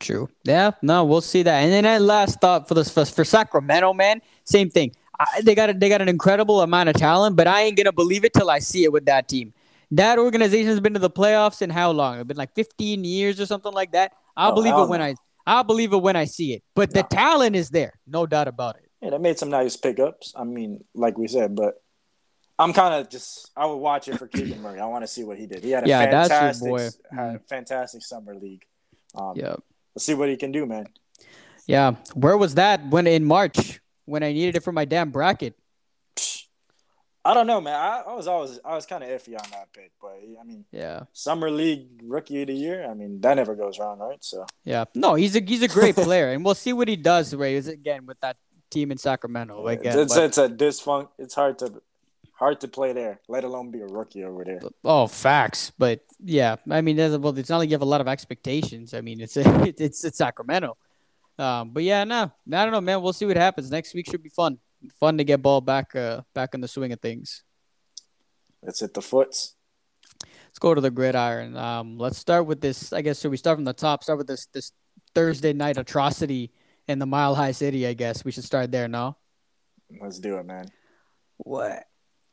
[0.00, 0.28] True.
[0.44, 0.72] Yeah.
[0.82, 1.62] No, we'll see that.
[1.62, 4.92] And then that last thought for this for, for Sacramento, man, same thing.
[5.18, 7.92] I, they got a, they got an incredible amount of talent, but I ain't gonna
[7.92, 9.52] believe it till I see it with that team.
[9.92, 12.18] That organization has been to the playoffs in how long?
[12.18, 14.12] It's been like 15 years or something like that.
[14.36, 15.14] I'll oh, believe it when I
[15.46, 16.62] I'll believe it when I see it.
[16.74, 17.02] But no.
[17.02, 18.88] the talent is there, no doubt about it.
[19.02, 20.32] Yeah, they made some nice pickups.
[20.34, 21.82] I mean, like we said, but
[22.58, 24.80] I'm kind of just I would watch it for Keegan Murray.
[24.80, 25.64] I want to see what he did.
[25.64, 27.36] He had a yeah, fantastic, had a mm-hmm.
[27.48, 28.64] fantastic summer league.
[29.14, 29.62] Um, yeah, let's
[30.00, 30.86] see what he can do, man.
[31.66, 35.54] Yeah, where was that when in March when I needed it for my damn bracket?
[37.22, 37.74] I don't know, man.
[37.74, 40.64] I, I was always I was kind of iffy on that pick, but I mean,
[40.72, 42.88] yeah, summer league rookie of the year.
[42.90, 44.22] I mean, that never goes wrong, right?
[44.24, 47.34] So yeah, no, he's a he's a great player, and we'll see what he does.
[47.34, 48.36] Ray is again with that
[48.70, 49.66] team in Sacramento.
[49.66, 51.08] Again, it's, but, it's a dysfunction.
[51.18, 51.82] It's hard to
[52.40, 54.60] hard to play there, let alone be a rookie over there.
[54.82, 55.70] Oh, facts.
[55.76, 58.94] But yeah, I mean, well, it's not like you have a lot of expectations.
[58.94, 59.42] I mean, it's a,
[59.76, 60.76] it's it's Sacramento.
[61.38, 63.02] Um, but yeah, no, I don't know, man.
[63.02, 63.70] We'll see what happens.
[63.70, 64.58] Next week should be fun.
[64.98, 67.44] Fun to get ball back, uh, back in the swing of things.
[68.62, 69.54] Let's hit the foots.
[70.22, 71.56] Let's go to the gridiron.
[71.56, 72.92] Um, let's start with this.
[72.92, 74.02] I guess should we start from the top?
[74.02, 74.72] Start with this this
[75.14, 76.52] Thursday night atrocity
[76.88, 77.86] in the Mile High City.
[77.86, 78.88] I guess we should start there.
[78.88, 79.16] No.
[80.00, 80.66] Let's do it, man.
[81.38, 81.84] What?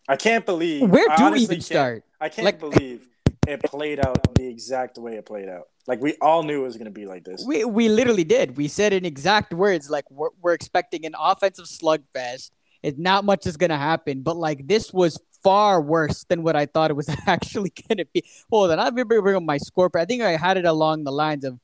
[0.07, 0.89] I can't believe.
[0.89, 2.03] Where do we even start?
[2.19, 3.07] I can't like, believe
[3.47, 5.67] it played out the exact way it played out.
[5.87, 7.43] Like we all knew it was going to be like this.
[7.45, 8.57] We we literally did.
[8.57, 12.51] We said in exact words like we're, we're expecting an offensive slugfest.
[12.83, 16.55] It not much is going to happen, but like this was far worse than what
[16.55, 18.23] I thought it was actually going to be.
[18.49, 19.89] Hold on, I'll bring up my score.
[19.95, 21.59] I think I had it along the lines of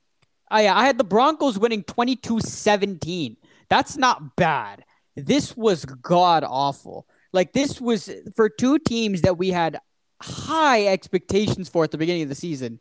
[0.49, 3.37] I, I had the Broncos winning 22 17.
[3.69, 4.85] That's not bad.
[5.15, 7.07] This was god awful.
[7.33, 9.79] Like, this was for two teams that we had
[10.21, 12.79] high expectations for at the beginning of the season.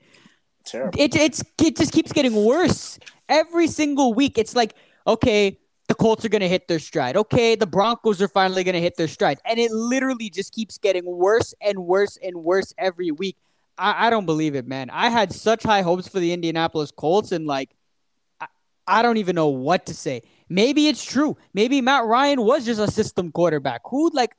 [0.64, 1.00] Terrible.
[1.00, 4.38] It, it's, it just keeps getting worse every single week.
[4.38, 4.74] It's like,
[5.06, 7.16] okay, the Colts are going to hit their stride.
[7.16, 9.40] Okay, the Broncos are finally going to hit their stride.
[9.44, 13.36] And it literally just keeps getting worse and worse and worse every week.
[13.76, 14.90] I, I don't believe it, man.
[14.90, 17.70] I had such high hopes for the Indianapolis Colts, and like,
[18.40, 18.46] I,
[18.86, 20.22] I don't even know what to say.
[20.48, 21.36] Maybe it's true.
[21.54, 23.80] Maybe Matt Ryan was just a system quarterback.
[23.86, 24.36] Who, like,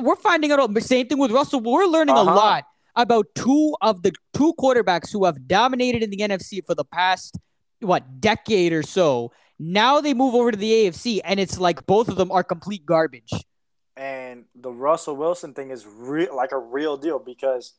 [0.00, 0.72] we're finding out.
[0.72, 1.60] The same thing with Russell.
[1.60, 2.30] We're learning uh-huh.
[2.30, 2.64] a lot
[2.96, 7.38] about two of the two quarterbacks who have dominated in the NFC for the past
[7.80, 9.32] what decade or so.
[9.58, 12.84] Now they move over to the AFC, and it's like both of them are complete
[12.84, 13.32] garbage.
[13.96, 17.72] And the Russell Wilson thing is real, like a real deal because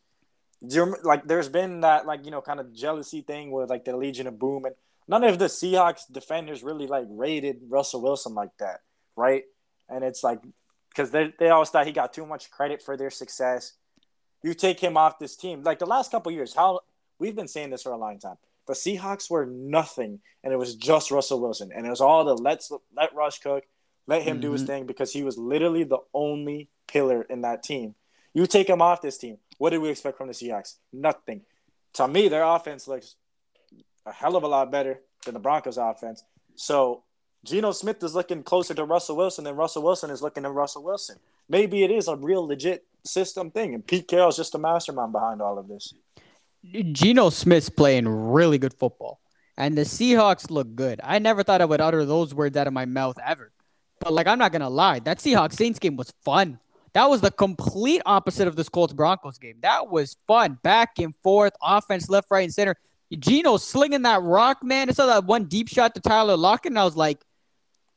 [1.04, 4.26] like there's been that like you know kind of jealousy thing with like the Legion
[4.26, 4.76] of Boom, and
[5.08, 8.80] none of the Seahawks defenders really like rated Russell Wilson like that,
[9.15, 9.43] right?
[9.89, 10.39] And it's like
[10.97, 13.73] because they they always thought he got too much credit for their success.
[14.43, 16.79] You take him off this team, like the last couple years, how
[17.19, 18.38] we've been saying this for a long time.
[18.65, 22.33] The Seahawks were nothing, and it was just Russell Wilson, and it was all the
[22.33, 23.63] let's let Rush cook,
[24.07, 24.41] let him mm-hmm.
[24.41, 24.71] do his mm-hmm.
[24.71, 27.93] thing because he was literally the only pillar in that team.
[28.33, 30.75] You take him off this team, what did we expect from the Seahawks?
[30.91, 31.41] Nothing.
[31.93, 33.15] To me, their offense looks
[34.05, 36.23] a hell of a lot better than the Broncos' offense.
[36.55, 37.03] So
[37.47, 40.83] Geno Smith is looking closer to Russell Wilson than Russell Wilson is looking to Russell
[40.83, 41.17] Wilson.
[41.47, 45.13] Maybe it is a real legit system thing, and Pete Carroll is just a mastermind
[45.13, 45.93] behind all of this.
[46.91, 49.21] Geno Smith's playing really good football,
[49.55, 50.99] and the Seahawks look good.
[51.01, 53.53] I never thought I would utter those words out of my mouth ever,
[54.01, 56.60] but like I'm not gonna lie, that Seahawks Saints game was fun.
[56.91, 59.55] That was the complete opposite of this Colts Broncos game.
[59.62, 62.75] That was fun, back and forth, offense left, right, and center.
[63.17, 64.89] Geno slinging that rock, man.
[64.89, 67.23] I saw that one deep shot to Tyler Lockett, and I was like,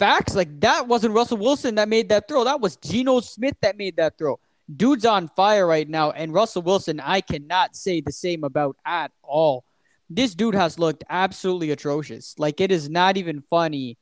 [0.01, 0.35] facts.
[0.35, 2.43] Like that wasn't Russell Wilson that made that throw.
[2.43, 4.41] That was Geno Smith that made that throw
[4.77, 6.11] dude's on fire right now.
[6.11, 9.65] And Russell Wilson, I cannot say the same about at all.
[10.09, 12.35] This dude has looked absolutely atrocious.
[12.39, 13.97] Like it is not even funny.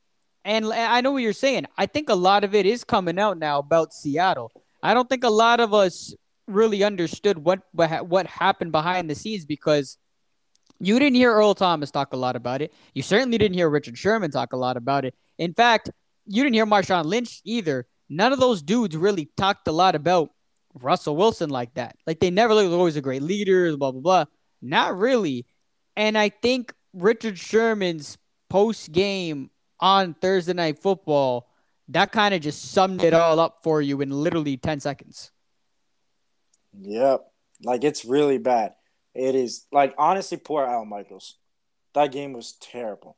[0.44, 1.66] And I know what you're saying.
[1.76, 4.50] I think a lot of it is coming out now about Seattle.
[4.82, 6.14] I don't think a lot of us
[6.46, 9.98] really understood what what happened behind the scenes because
[10.80, 12.72] you didn't hear Earl Thomas talk a lot about it.
[12.94, 15.14] You certainly didn't hear Richard Sherman talk a lot about it.
[15.38, 15.90] In fact,
[16.27, 17.87] you didn't hear Marshawn Lynch either.
[18.09, 20.31] None of those dudes really talked a lot about
[20.74, 21.96] Russell Wilson like that.
[22.07, 24.24] Like they never look always a great leader, blah blah blah.
[24.61, 25.46] Not really.
[25.96, 31.48] And I think Richard Sherman's post game on Thursday night football,
[31.88, 35.31] that kind of just summed it all up for you in literally 10 seconds.
[36.79, 37.31] Yep.
[37.64, 38.74] Like it's really bad.
[39.14, 41.37] It is like honestly, poor Al Michaels.
[41.94, 43.16] That game was terrible.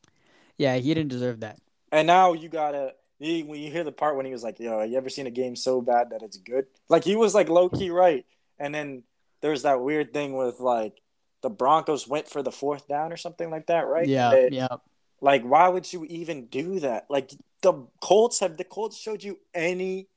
[0.57, 1.59] Yeah, he didn't deserve that.
[1.93, 4.83] And now you gotta he, when you hear the part when he was like, "Yo,
[4.83, 7.69] you ever seen a game so bad that it's good?" Like he was like low
[7.69, 8.25] key right,
[8.59, 9.03] and then
[9.43, 11.01] there's that weird thing with like
[11.43, 14.09] the Broncos went for the fourth down or something like that, right?
[14.09, 14.77] Yeah, it, yeah.
[15.21, 17.07] Like, why would you even do that?
[17.11, 17.31] Like
[17.63, 20.09] the Colts have the Colts showed you any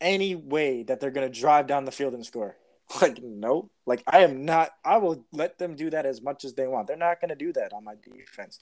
[0.00, 2.56] any way that they're gonna drive down the field and score.
[3.02, 3.68] Like, no.
[3.84, 6.86] Like I am not I will let them do that as much as they want.
[6.86, 8.60] They're not gonna do that on my defense.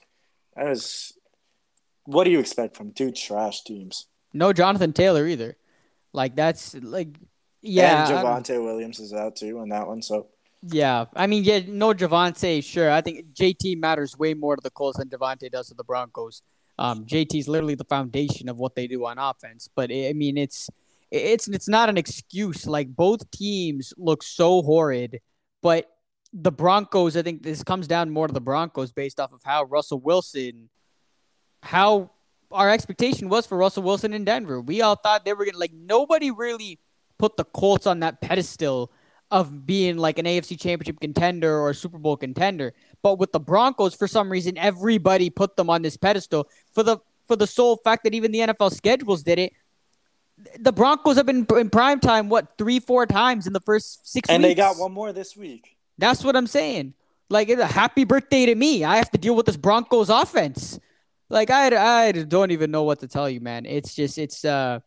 [0.55, 1.13] That is
[2.05, 4.07] what do you expect from two trash teams?
[4.33, 5.57] No Jonathan Taylor either.
[6.13, 7.17] Like that's like
[7.61, 8.07] yeah.
[8.07, 10.27] And Javonte Williams is out too on that one, so
[10.67, 12.89] yeah, I mean, yeah, no Javonte, sure.
[12.89, 16.41] I think JT matters way more to the Colts than Javonte does to the Broncos.
[16.79, 19.69] Um, JT is literally the foundation of what they do on offense.
[19.73, 20.69] But I mean, it's
[21.11, 22.65] it's it's not an excuse.
[22.65, 25.19] Like both teams look so horrid,
[25.61, 25.87] but
[26.33, 27.15] the Broncos.
[27.15, 30.69] I think this comes down more to the Broncos based off of how Russell Wilson
[31.65, 32.11] how
[32.51, 34.61] our expectation was for Russell Wilson in Denver.
[34.61, 36.79] We all thought they were gonna like nobody really
[37.17, 38.91] put the Colts on that pedestal
[39.31, 42.73] of being like an AFC championship contender or a Super Bowl contender.
[43.01, 46.99] But with the Broncos, for some reason, everybody put them on this pedestal for the
[47.27, 49.53] for the sole fact that even the NFL schedules did it.
[50.59, 54.29] The Broncos have been in prime time what three, four times in the first six
[54.29, 54.51] and weeks.
[54.51, 55.77] they got one more this week.
[55.97, 56.93] That's what I'm saying.
[57.29, 58.83] Like, it's a happy birthday to me.
[58.83, 60.79] I have to deal with this Broncos offense
[61.35, 63.65] like I I don't even know what to tell you, man.
[63.65, 64.79] It's just it's uh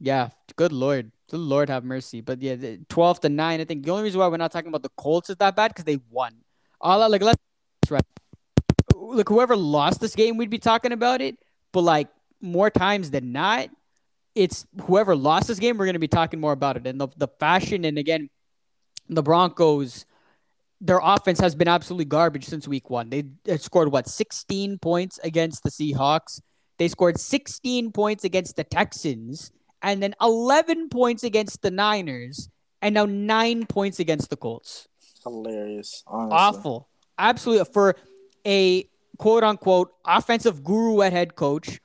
[0.00, 1.12] yeah, good lord.
[1.28, 2.20] The Lord have mercy.
[2.20, 3.60] But yeah, twelve to nine.
[3.60, 5.68] I think the only reason why we're not talking about the Colts is that bad
[5.68, 6.32] because they won.
[6.80, 7.38] All like let's
[7.90, 8.02] right.
[8.94, 11.36] Look, whoever lost this game, we'd be talking about it.
[11.72, 12.08] But like
[12.40, 13.68] more times than not,
[14.34, 16.86] it's whoever lost this game, we're to be talking more about it.
[16.86, 18.30] And the, the fashion, and again,
[19.08, 20.06] the Broncos,
[20.80, 23.10] their offense has been absolutely garbage since week one.
[23.10, 23.24] They,
[23.58, 26.40] scored, what, 16 points against the Seahawks?
[26.78, 29.50] They scored 16 points against the Texans,
[29.82, 32.50] and then 11 points against the Niners,
[32.82, 34.86] and now nine points against the Colts.
[35.24, 36.02] Hilarious.
[36.06, 36.36] Honestly.
[36.36, 36.88] Awful.
[37.18, 37.64] Absolutely.
[37.72, 37.96] For
[38.46, 41.80] a quote unquote offensive guru at head coach,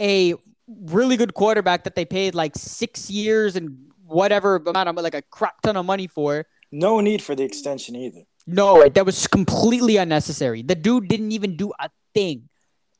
[0.00, 0.34] a
[0.68, 5.22] really good quarterback that they paid like six years and whatever amount of like a
[5.22, 6.46] crap ton of money for.
[6.70, 8.22] No need for the extension either.
[8.46, 10.62] No, that was completely unnecessary.
[10.62, 12.48] The dude didn't even do a thing.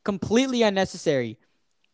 [0.05, 1.39] Completely unnecessary.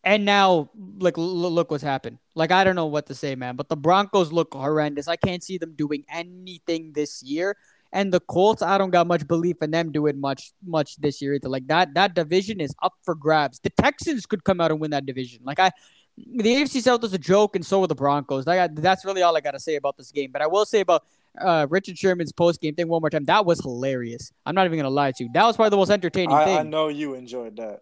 [0.03, 2.19] And now, like, look what's happened.
[2.35, 3.57] Like, I don't know what to say, man.
[3.57, 5.09] But the Broncos look horrendous.
[5.09, 7.57] I can't see them doing anything this year.
[7.93, 11.35] And the Colts, I don't got much belief in them doing much much this year
[11.35, 11.49] either.
[11.49, 13.61] Like that that division is up for grabs.
[13.61, 15.43] The Texans could come out and win that division.
[15.45, 15.71] Like I
[16.17, 18.45] the AFC South is a joke, and so are the Broncos.
[18.45, 20.31] Got, that's really all I got to say about this game.
[20.33, 21.05] But I will say about
[21.41, 23.25] uh, Richard Sherman's post game thing one more time.
[23.25, 24.33] That was hilarious.
[24.47, 25.31] I'm not even gonna lie to you.
[25.35, 26.59] That was probably the most entertaining I, thing.
[26.59, 27.81] I know you enjoyed that.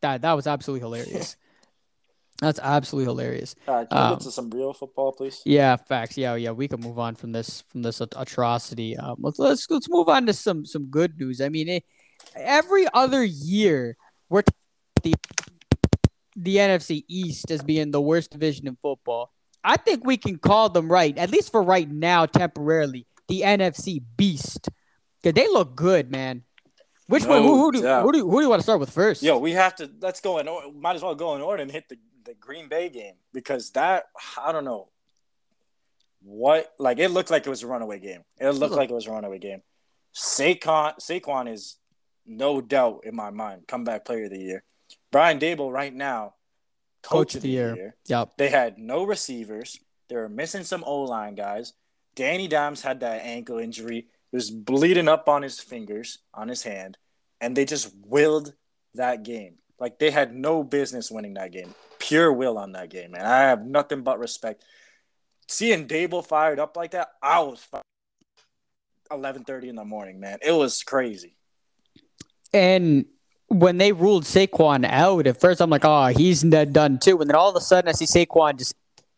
[0.00, 1.36] That that was absolutely hilarious.
[2.40, 3.54] That's absolutely hilarious.
[3.68, 5.40] All right, can um, we get to some real football, please?
[5.44, 6.18] Yeah, facts.
[6.18, 6.50] Yeah, yeah.
[6.50, 8.96] We can move on from this from this atrocity.
[8.96, 11.40] Um, let's let's let's move on to some some good news.
[11.40, 11.84] I mean, it,
[12.34, 13.96] every other year
[14.28, 14.42] we're
[15.02, 15.14] the
[16.36, 19.32] the NFC East as being the worst division in football.
[19.64, 24.02] I think we can call them right, at least for right now, temporarily, the NFC
[24.16, 24.68] Beast.
[25.22, 26.42] Cause they look good, man.
[27.06, 27.42] Which no one?
[27.42, 29.22] Who, who, do, who, do, who do you want to start with first?
[29.22, 29.90] Yo, we have to.
[30.00, 30.48] Let's go in.
[30.80, 34.04] Might as well go in order and hit the the Green Bay game because that
[34.42, 34.88] I don't know
[36.22, 38.22] what like it looked like it was a runaway game.
[38.38, 39.62] It looked like it was a runaway game.
[40.14, 41.76] Saquon Saquon is
[42.26, 44.64] no doubt in my mind comeback player of the year.
[45.12, 46.34] Brian Daboll right now
[47.04, 47.76] coach, coach of the, year.
[47.76, 47.96] year.
[48.06, 48.32] Yep.
[48.38, 49.78] They had no receivers.
[50.08, 51.72] They were missing some O line guys.
[52.14, 53.98] Danny Dimes had that ankle injury.
[54.32, 56.96] It was bleeding up on his fingers, on his hand,
[57.40, 58.52] and they just willed
[58.94, 59.56] that game.
[59.78, 61.74] Like they had no business winning that game.
[61.98, 63.26] Pure will on that game, man.
[63.26, 64.64] I have nothing but respect.
[65.48, 67.66] Seeing Daboll fired up like that, I was
[69.10, 70.38] eleven thirty in the morning, man.
[70.42, 71.36] It was crazy.
[72.52, 73.06] And
[73.58, 77.20] when they ruled Saquon out, at first I'm like, oh, he's done too.
[77.20, 78.74] And then all of a sudden I see Saquon just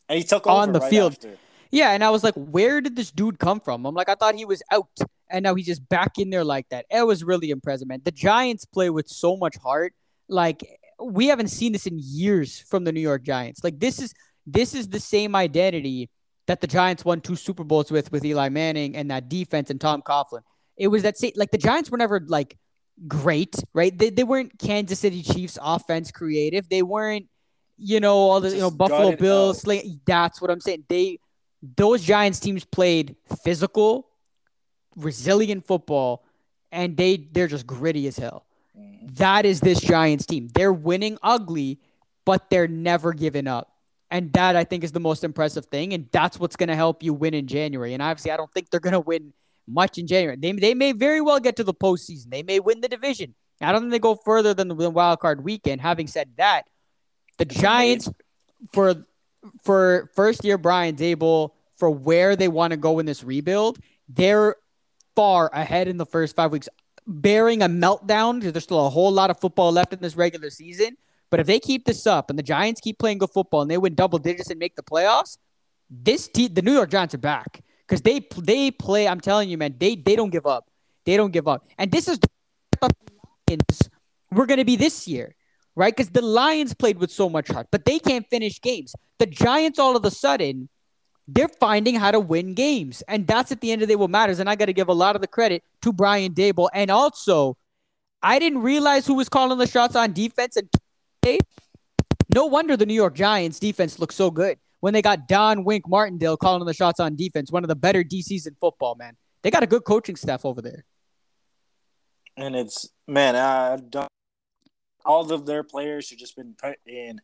[0.08, 1.12] and he took on the right field.
[1.14, 1.36] After.
[1.70, 3.86] Yeah, and I was like, where did this dude come from?
[3.86, 4.88] I'm like, I thought he was out,
[5.28, 6.86] and now he's just back in there like that.
[6.90, 8.02] It was really impressive, man.
[8.04, 9.92] The Giants play with so much heart
[10.28, 10.62] like
[11.02, 13.62] we haven't seen this in years from the New York Giants.
[13.64, 14.14] Like this is
[14.46, 16.10] this is the same identity
[16.46, 19.80] that the Giants won two Super Bowls with with Eli Manning and that defense and
[19.80, 20.42] Tom Coughlin.
[20.76, 22.56] It was that same, like the Giants were never like
[23.06, 23.96] great, right?
[23.96, 26.68] They, they weren't Kansas City Chiefs offense creative.
[26.68, 27.26] They weren't,
[27.76, 29.66] you know, all the you know Buffalo Bills.
[29.66, 30.84] Like that's what I'm saying.
[30.88, 31.18] They
[31.62, 34.08] those Giants teams played physical,
[34.96, 36.24] resilient football,
[36.72, 38.44] and they they're just gritty as hell.
[39.14, 40.48] That is this Giants team.
[40.54, 41.80] They're winning ugly,
[42.24, 43.72] but they're never giving up.
[44.10, 45.92] And that I think is the most impressive thing.
[45.92, 47.94] And that's what's going to help you win in January.
[47.94, 49.32] And obviously, I don't think they're going to win
[49.68, 50.36] much in January.
[50.36, 52.30] They, they may very well get to the postseason.
[52.30, 53.34] They may win the division.
[53.60, 55.80] I don't think they go further than the wild card weekend.
[55.80, 56.64] Having said that,
[57.38, 58.08] the Giants
[58.72, 59.04] for
[59.62, 64.56] for first year Brian Daboll for where they want to go in this rebuild, they're
[65.14, 66.68] far ahead in the first five weeks
[67.06, 70.50] bearing a meltdown because there's still a whole lot of football left in this regular
[70.50, 70.96] season.
[71.30, 73.78] But if they keep this up and the Giants keep playing good football and they
[73.78, 75.38] win double digits and make the playoffs,
[75.90, 79.06] this the New York Giants are back because they they play.
[79.08, 80.68] I'm telling you, man, they they don't give up.
[81.04, 81.66] They don't give up.
[81.78, 82.28] And this is the
[83.48, 83.90] Lions
[84.32, 85.34] we're to be this year,
[85.74, 85.94] right?
[85.94, 88.94] Because the Lions played with so much heart, but they can't finish games.
[89.18, 90.68] The Giants all of a sudden
[91.28, 93.02] they're finding how to win games.
[93.08, 94.38] And that's at the end of the day what matters.
[94.38, 97.56] And I got to give a lot of the credit to Brian Daboll, And also,
[98.22, 100.56] I didn't realize who was calling the shots on defense.
[100.56, 100.68] And
[102.32, 105.88] no wonder the New York Giants defense looks so good when they got Don Wink
[105.88, 109.16] Martindale calling the shots on defense, one of the better DCs in football, man.
[109.42, 110.84] They got a good coaching staff over there.
[112.36, 114.08] And it's, man, I've done
[115.04, 117.20] all of their players have just been put in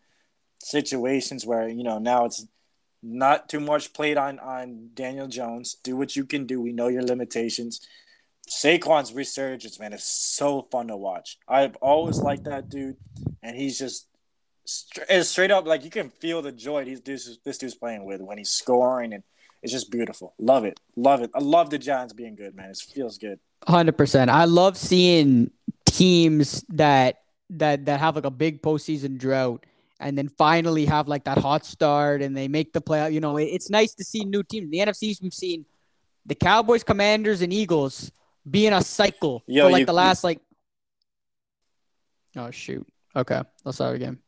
[0.60, 2.46] situations where, you know, now it's
[3.02, 5.76] not too much played on on Daniel Jones.
[5.82, 6.60] Do what you can do.
[6.60, 7.80] We know your limitations.
[8.48, 11.38] Saquon's resurgence, man, is so fun to watch.
[11.48, 12.96] I've always liked that dude,
[13.42, 14.06] and he's just
[14.64, 18.20] it's straight up like you can feel the joy these dudes, this dude's playing with
[18.20, 19.22] when he's scoring, and
[19.62, 20.34] it's just beautiful.
[20.38, 21.30] Love it, love it.
[21.34, 22.70] I love the Giants being good, man.
[22.70, 23.38] It feels good.
[23.66, 24.30] Hundred percent.
[24.30, 25.50] I love seeing
[25.84, 29.64] teams that that that have like a big postseason drought
[30.00, 33.12] and then finally have like that hot start and they make the playoff.
[33.12, 34.64] You know, it, it's nice to see new teams.
[34.64, 35.64] In the NFCs we've seen
[36.26, 38.10] the Cowboys, Commanders, and Eagles
[38.48, 40.40] be in a cycle Yo, for like you, the last like.
[42.36, 42.86] Oh shoot!
[43.14, 44.18] Okay, let's start again.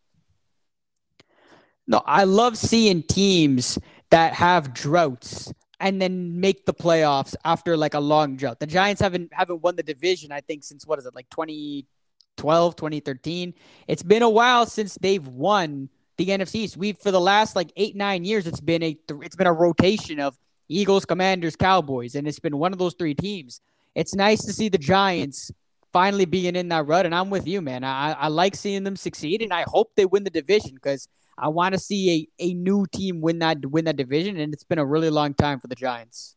[1.87, 3.79] No, I love seeing teams
[4.11, 8.61] that have droughts and then make the playoffs after like a long drought.
[8.61, 12.77] The Giants haven't haven't won the division, I think, since what is it, like 2012,
[12.77, 13.55] 2013.
[13.87, 16.77] It's been a while since they've won the NFC East.
[16.77, 20.21] We've for the last like eight, nine years, it's been a it's been a rotation
[20.21, 23.61] of Eagles, Commanders, Cowboys, and it's been one of those three teams.
[23.95, 25.51] It's nice to see the Giants
[25.93, 27.85] finally being in that rut, and I'm with you, man.
[27.85, 31.49] I, I like seeing them succeed, and I hope they win the division because I
[31.49, 34.79] want to see a, a new team win that win that division, and it's been
[34.79, 36.37] a really long time for the Giants.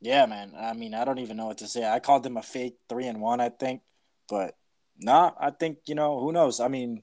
[0.00, 0.52] Yeah, man.
[0.58, 1.88] I mean, I don't even know what to say.
[1.88, 3.82] I called them a fake three and one, I think,
[4.28, 4.56] but
[4.98, 6.60] nah, I think you know who knows.
[6.60, 7.02] I mean,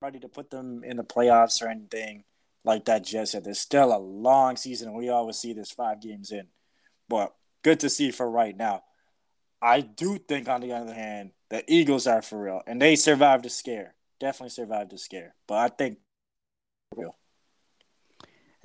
[0.00, 2.24] ready to put them in the playoffs or anything
[2.64, 3.44] like that just yet.
[3.44, 6.48] There's still a long season, and we always see this five games in,
[7.08, 8.82] but good to see for right now.
[9.62, 13.44] I do think, on the other hand, the Eagles are for real, and they survived
[13.44, 15.34] the scare definitely survived the scare.
[15.46, 15.98] But I think
[16.96, 17.16] real.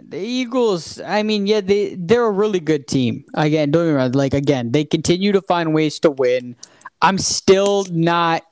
[0.02, 3.26] The Eagles, I mean, yeah, they they're a really good team.
[3.34, 6.56] Again, don't wrong, like again, they continue to find ways to win.
[7.02, 8.44] I'm still not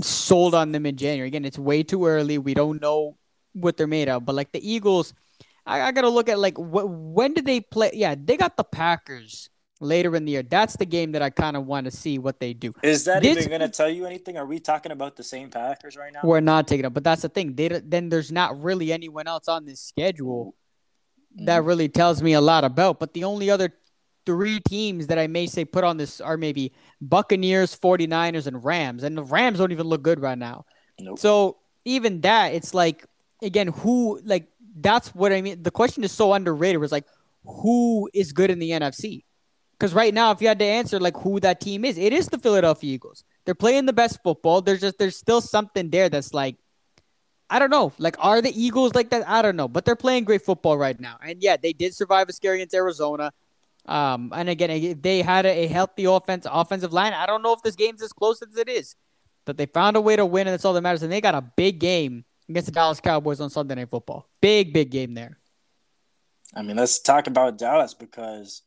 [0.00, 1.28] sold on them in January.
[1.28, 2.38] Again, it's way too early.
[2.38, 3.16] We don't know
[3.54, 4.24] what they're made of.
[4.24, 5.14] But like the Eagles,
[5.66, 7.90] I, I gotta look at like wh- when did they play?
[7.92, 9.50] Yeah, they got the Packers
[9.84, 10.42] later in the year.
[10.42, 12.72] That's the game that I kind of want to see what they do.
[12.82, 14.36] Is that this, even going to tell you anything?
[14.36, 16.20] Are we talking about the same Packers right now?
[16.24, 17.54] We're not taking it, but that's the thing.
[17.54, 20.54] They, then there's not really anyone else on this schedule
[21.38, 21.46] mm.
[21.46, 22.98] that really tells me a lot about.
[22.98, 23.72] But the only other
[24.26, 29.02] three teams that I may say put on this are maybe Buccaneers, 49ers, and Rams.
[29.02, 30.64] And the Rams don't even look good right now.
[30.98, 31.18] Nope.
[31.18, 33.04] So even that, it's like,
[33.42, 35.62] again, who, like, that's what I mean.
[35.62, 36.80] The question is so underrated.
[36.80, 37.04] Was like,
[37.44, 39.24] who is good in the NFC?
[39.78, 42.28] Because right now, if you had to answer like who that team is, it is
[42.28, 43.24] the Philadelphia Eagles.
[43.44, 44.62] They're playing the best football.
[44.62, 46.56] There's just there's still something there that's like,
[47.50, 47.92] I don't know.
[47.98, 49.28] Like, are the Eagles like that?
[49.28, 49.68] I don't know.
[49.68, 51.16] But they're playing great football right now.
[51.22, 53.32] And yeah, they did survive a scare against Arizona.
[53.86, 57.62] Um, and again, they had a, a healthy offense, offensive line, I don't know if
[57.62, 58.96] this game's as close as it is.
[59.44, 61.02] But they found a way to win, and that's all that matters.
[61.02, 64.26] And they got a big game against the Dallas Cowboys on Sunday Night Football.
[64.40, 65.38] Big, big game there.
[66.54, 68.62] I mean, let's talk about Dallas because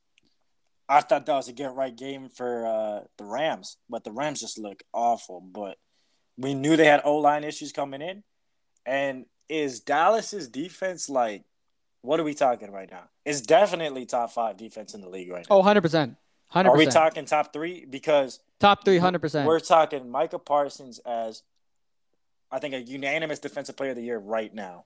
[0.89, 4.39] I thought that was a get right game for uh, the Rams, but the Rams
[4.39, 5.41] just look awful.
[5.41, 5.77] But
[6.38, 8.23] we knew they had O line issues coming in.
[8.85, 11.43] And is Dallas's defense like
[12.01, 13.03] what are we talking right now?
[13.25, 15.57] It's definitely top five defense in the league right now.
[15.57, 16.15] Oh, 100%.
[16.53, 16.65] 100%.
[16.65, 17.85] Are we talking top three?
[17.85, 19.45] Because top three, 100%.
[19.45, 21.43] We're talking Micah Parsons as,
[22.49, 24.85] I think, a unanimous defensive player of the year right now.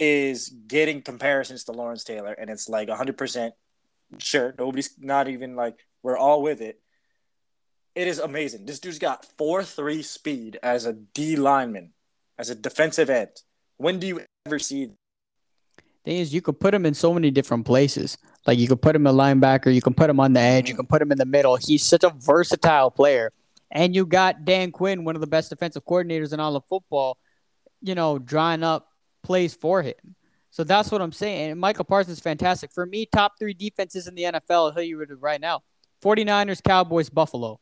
[0.00, 3.52] Is getting comparisons to Lawrence Taylor, and it's like 100%
[4.18, 6.80] Sure, nobody's not even like we're all with it.
[7.94, 8.66] It is amazing.
[8.66, 11.92] This dude's got four three speed as a D lineman,
[12.38, 13.30] as a defensive end.
[13.76, 14.90] When do you ever see?
[16.04, 18.18] Thing is, you could put him in so many different places.
[18.46, 20.74] Like you could put him a linebacker, you can put him on the edge, you
[20.74, 20.80] mm-hmm.
[20.80, 21.56] can put him in the middle.
[21.56, 23.32] He's such a versatile player.
[23.70, 27.16] And you got Dan Quinn, one of the best defensive coordinators in all of football,
[27.80, 28.88] you know, drawing up
[29.22, 29.94] plays for him.
[30.52, 31.52] So that's what I'm saying.
[31.52, 32.70] And Michael Parsons is fantastic.
[32.70, 35.62] For me, top three defenses in the NFL, I'll tell you right now
[36.04, 37.58] 49ers, Cowboys, Buffalo.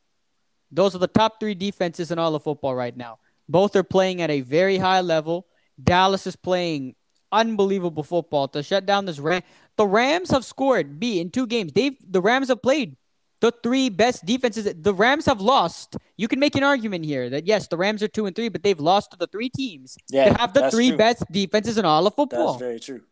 [0.72, 3.18] Those are the top three defenses in all of football right now.
[3.48, 5.46] Both are playing at a very high level.
[5.82, 6.96] Dallas is playing
[7.32, 9.42] unbelievable football to shut down this Ram.
[9.76, 11.72] The Rams have scored B in two games.
[11.72, 12.96] They've the Rams have played
[13.40, 14.72] the three best defenses.
[14.76, 15.96] The Rams have lost.
[16.16, 18.62] You can make an argument here that yes, the Rams are two and three, but
[18.62, 20.98] they've lost to the three teams yeah, that have the three true.
[20.98, 22.52] best defenses in all of football.
[22.52, 23.02] That's very true.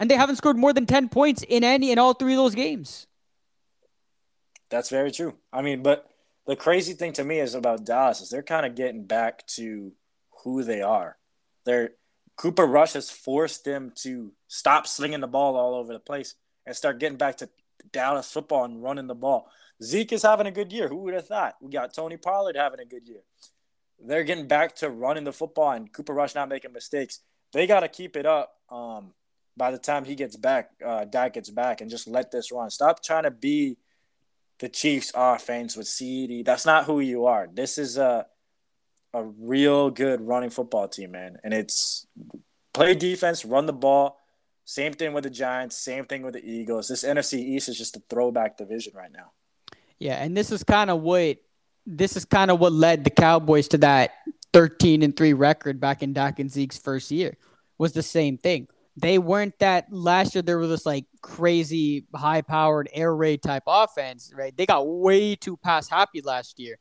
[0.00, 2.54] And they haven't scored more than ten points in any in all three of those
[2.54, 3.06] games.
[4.70, 5.34] That's very true.
[5.52, 6.08] I mean, but
[6.46, 9.92] the crazy thing to me is about Dallas is they're kind of getting back to
[10.42, 11.18] who they are.
[11.64, 11.90] They're
[12.36, 16.34] Cooper Rush has forced them to stop slinging the ball all over the place
[16.66, 17.48] and start getting back to
[17.92, 19.48] Dallas football and running the ball.
[19.82, 20.88] Zeke is having a good year.
[20.88, 21.56] Who would have thought?
[21.60, 23.22] We got Tony Pollard having a good year.
[24.04, 27.20] They're getting back to running the football and Cooper Rush not making mistakes.
[27.52, 28.54] They got to keep it up.
[28.70, 29.12] Um,
[29.56, 32.70] by the time he gets back, uh, Dak gets back, and just let this run.
[32.70, 33.76] Stop trying to be
[34.60, 36.44] the Chiefs' offense with CeeDee.
[36.44, 37.48] That's not who you are.
[37.52, 38.26] This is a
[39.14, 41.36] a real good running football team, man.
[41.44, 42.06] And it's
[42.72, 44.18] play defense, run the ball,
[44.64, 45.76] same thing with the Giants.
[45.76, 46.88] Same thing with the Eagles.
[46.88, 49.32] This NFC East is just a throwback division right now.
[49.98, 51.38] Yeah, and this is kind of what
[51.86, 54.12] this is kind of what led the Cowboys to that
[54.52, 57.36] 13 and 3 record back in Dak and Zeke's first year
[57.78, 58.68] was the same thing.
[58.96, 60.42] They weren't that last year.
[60.42, 64.56] There was this like crazy high powered air raid type offense, right?
[64.56, 66.78] They got way too pass happy last year.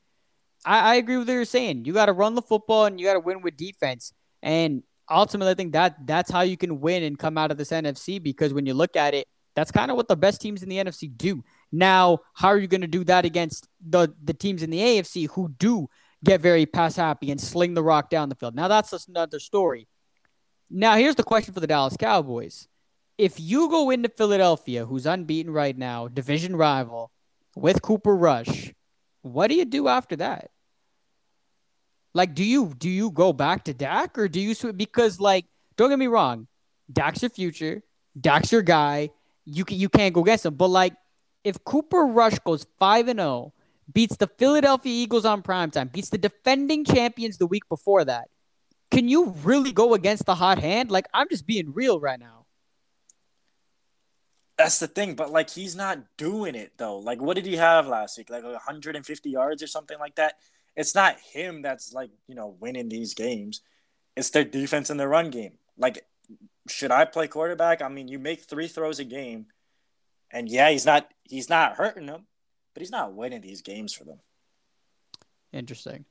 [0.65, 1.86] I, I agree with what you're saying.
[1.86, 4.13] You got to run the football and you got to win with defense.
[4.43, 7.72] And ultimately, I think that that's how you can win and come out of this
[7.72, 10.70] NFC because when you look at it, that's kind of what the best teams in
[10.70, 11.43] the NFC do.
[11.72, 15.30] Now, how are you going to do that against the the teams in the AFC
[15.30, 15.89] who do
[16.24, 18.55] get very pass happy and sling the rock down the field?
[18.55, 19.88] Now, that's another story.
[20.70, 22.68] Now, here's the question for the Dallas Cowboys.
[23.18, 27.12] If you go into Philadelphia, who's unbeaten right now, division rival,
[27.55, 28.74] with Cooper Rush,
[29.22, 30.49] what do you do after that?
[32.14, 35.45] Like, do you do you go back to Dak or do you switch because like
[35.78, 36.47] don't get me wrong,
[36.91, 37.82] Dak's your future,
[38.20, 39.09] Dak's your guy.
[39.45, 40.55] You can you can't go against him.
[40.55, 40.93] But like,
[41.43, 43.53] if Cooper Rush goes five and zero, oh,
[43.91, 48.30] beats the Philadelphia Eagles on primetime, beats the defending champions the week before that,
[48.91, 50.91] can you really go against the hot hand?
[50.91, 52.45] Like, I'm just being real right now.
[54.57, 56.99] That's the thing, but like he's not doing it though.
[56.99, 58.30] Like, what did he have last week?
[58.30, 60.36] Like 150 yards or something like that.
[60.76, 63.61] It's not him that's like you know winning these games.
[64.15, 65.53] It's their defense and their run game.
[65.78, 66.05] Like,
[66.67, 67.82] should I play quarterback?
[67.82, 69.47] I mean, you make three throws a game,
[70.32, 72.28] and yeah, he's not he's not hurting them,
[72.74, 74.19] but he's not winning these games for them.
[75.53, 76.05] Interesting.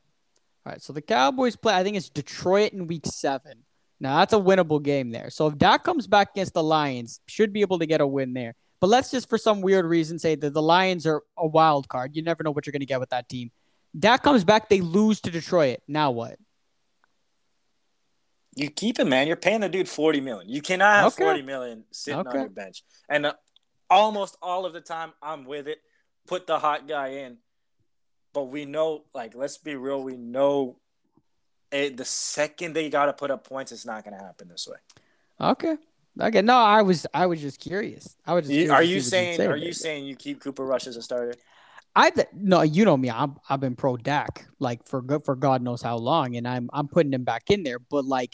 [0.66, 1.74] All right, so the Cowboys play.
[1.74, 3.64] I think it's Detroit in Week Seven.
[3.98, 5.30] Now that's a winnable game there.
[5.30, 8.34] So if that comes back against the Lions, should be able to get a win
[8.34, 8.54] there.
[8.80, 12.16] But let's just, for some weird reason, say that the Lions are a wild card.
[12.16, 13.50] You never know what you're going to get with that team.
[13.98, 15.80] Dak comes back, they lose to Detroit.
[15.88, 16.38] Now what?
[18.56, 19.26] You keep him, man.
[19.26, 20.48] You're paying the dude forty million.
[20.48, 21.24] You cannot have okay.
[21.24, 22.30] forty million sitting okay.
[22.30, 22.82] on your bench.
[23.08, 23.34] And uh,
[23.88, 25.78] almost all of the time, I'm with it.
[26.26, 27.38] Put the hot guy in.
[28.32, 30.02] But we know, like, let's be real.
[30.02, 30.76] We know
[31.72, 34.68] it, the second they got to put up points, it's not going to happen this
[34.68, 34.78] way.
[35.40, 35.76] Okay.
[36.20, 36.42] Okay.
[36.42, 38.16] No, I was I was just curious.
[38.26, 38.50] I was.
[38.50, 41.34] You, are you saying Are you saying you keep Cooper Rush as a starter?
[41.94, 43.10] I no, you know me.
[43.10, 46.70] I'm I've been pro Dak like for good for God knows how long, and I'm
[46.72, 47.78] I'm putting him back in there.
[47.78, 48.32] But like,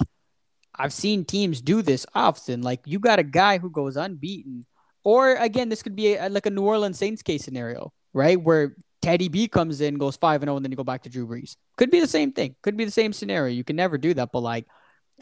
[0.75, 2.63] I've seen teams do this often.
[2.63, 4.67] Like you got a guy who goes unbeaten,
[5.05, 8.41] or again, this could be a, like a New Orleans Saints case scenario, right?
[8.41, 11.03] Where Teddy B comes in, goes five and zero, oh, and then you go back
[11.05, 11.57] to Drew Brees.
[11.77, 12.57] Could be the same thing.
[12.61, 13.55] Could be the same scenario.
[13.55, 14.67] You can never do that, but like,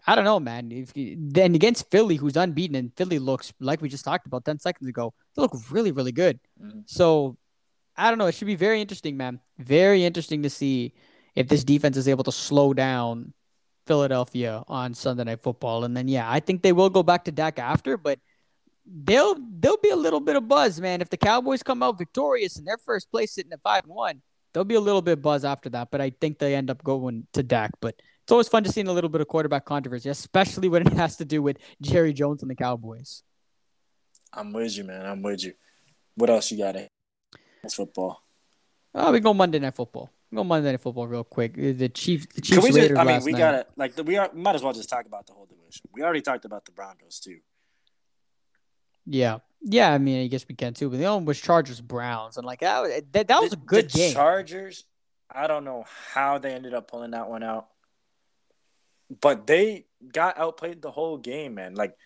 [0.09, 0.73] I don't know, man.
[0.73, 4.45] If you, then against Philly, who's unbeaten, and Philly looks like we just talked about
[4.45, 6.41] ten seconds ago, they look really, really good.
[6.61, 6.81] Mm-hmm.
[6.87, 7.37] So
[7.97, 8.27] I don't know.
[8.27, 9.41] It should be very interesting, man.
[9.59, 10.95] Very interesting to see
[11.35, 13.33] if this defense is able to slow down
[13.87, 15.85] Philadelphia on Sunday Night Football.
[15.85, 18.19] And then, yeah, I think they will go back to Dak after, but
[18.87, 21.01] they'll they'll be a little bit of buzz, man.
[21.01, 24.23] If the Cowboys come out victorious in their first place, sitting at five and one,
[24.53, 25.91] there'll be a little bit of buzz after that.
[25.91, 27.73] But I think they end up going to Dak.
[27.81, 30.93] But it's always fun to see a little bit of quarterback controversy, especially when it
[30.95, 33.23] has to do with Jerry Jones and the Cowboys.
[34.33, 35.07] I'm with you, man.
[35.07, 35.53] I'm with you.
[36.17, 36.77] What else you got?
[37.65, 38.23] That's football.
[38.95, 40.11] Oh, we go Monday Night Football.
[40.31, 41.55] We go Monday Night Football real quick.
[41.55, 42.27] The Chiefs.
[42.35, 42.63] The Chiefs.
[42.63, 43.39] Can we just, I mean, we night.
[43.39, 44.31] gotta like we are.
[44.33, 45.83] Might as well just talk about the whole division.
[45.93, 47.39] We already talked about the Broncos too.
[49.07, 49.39] Yeah.
[49.67, 50.91] Yeah, I mean, I guess we can too.
[50.91, 53.61] But the only one was Chargers Browns, and like that, that, that was the, a
[53.61, 54.13] good the game.
[54.13, 54.85] Chargers,
[55.31, 57.69] I don't know how they ended up pulling that one out,
[59.23, 61.75] but they got outplayed the whole game, man.
[61.75, 61.97] Like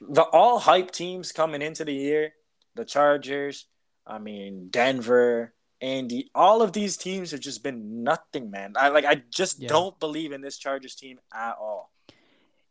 [0.00, 2.34] the all hype teams coming into the year,
[2.74, 3.66] the Chargers,
[4.08, 8.74] I mean Denver, Andy, all of these teams have just been nothing, man.
[8.76, 9.68] I like I just yeah.
[9.68, 11.92] don't believe in this Chargers team at all.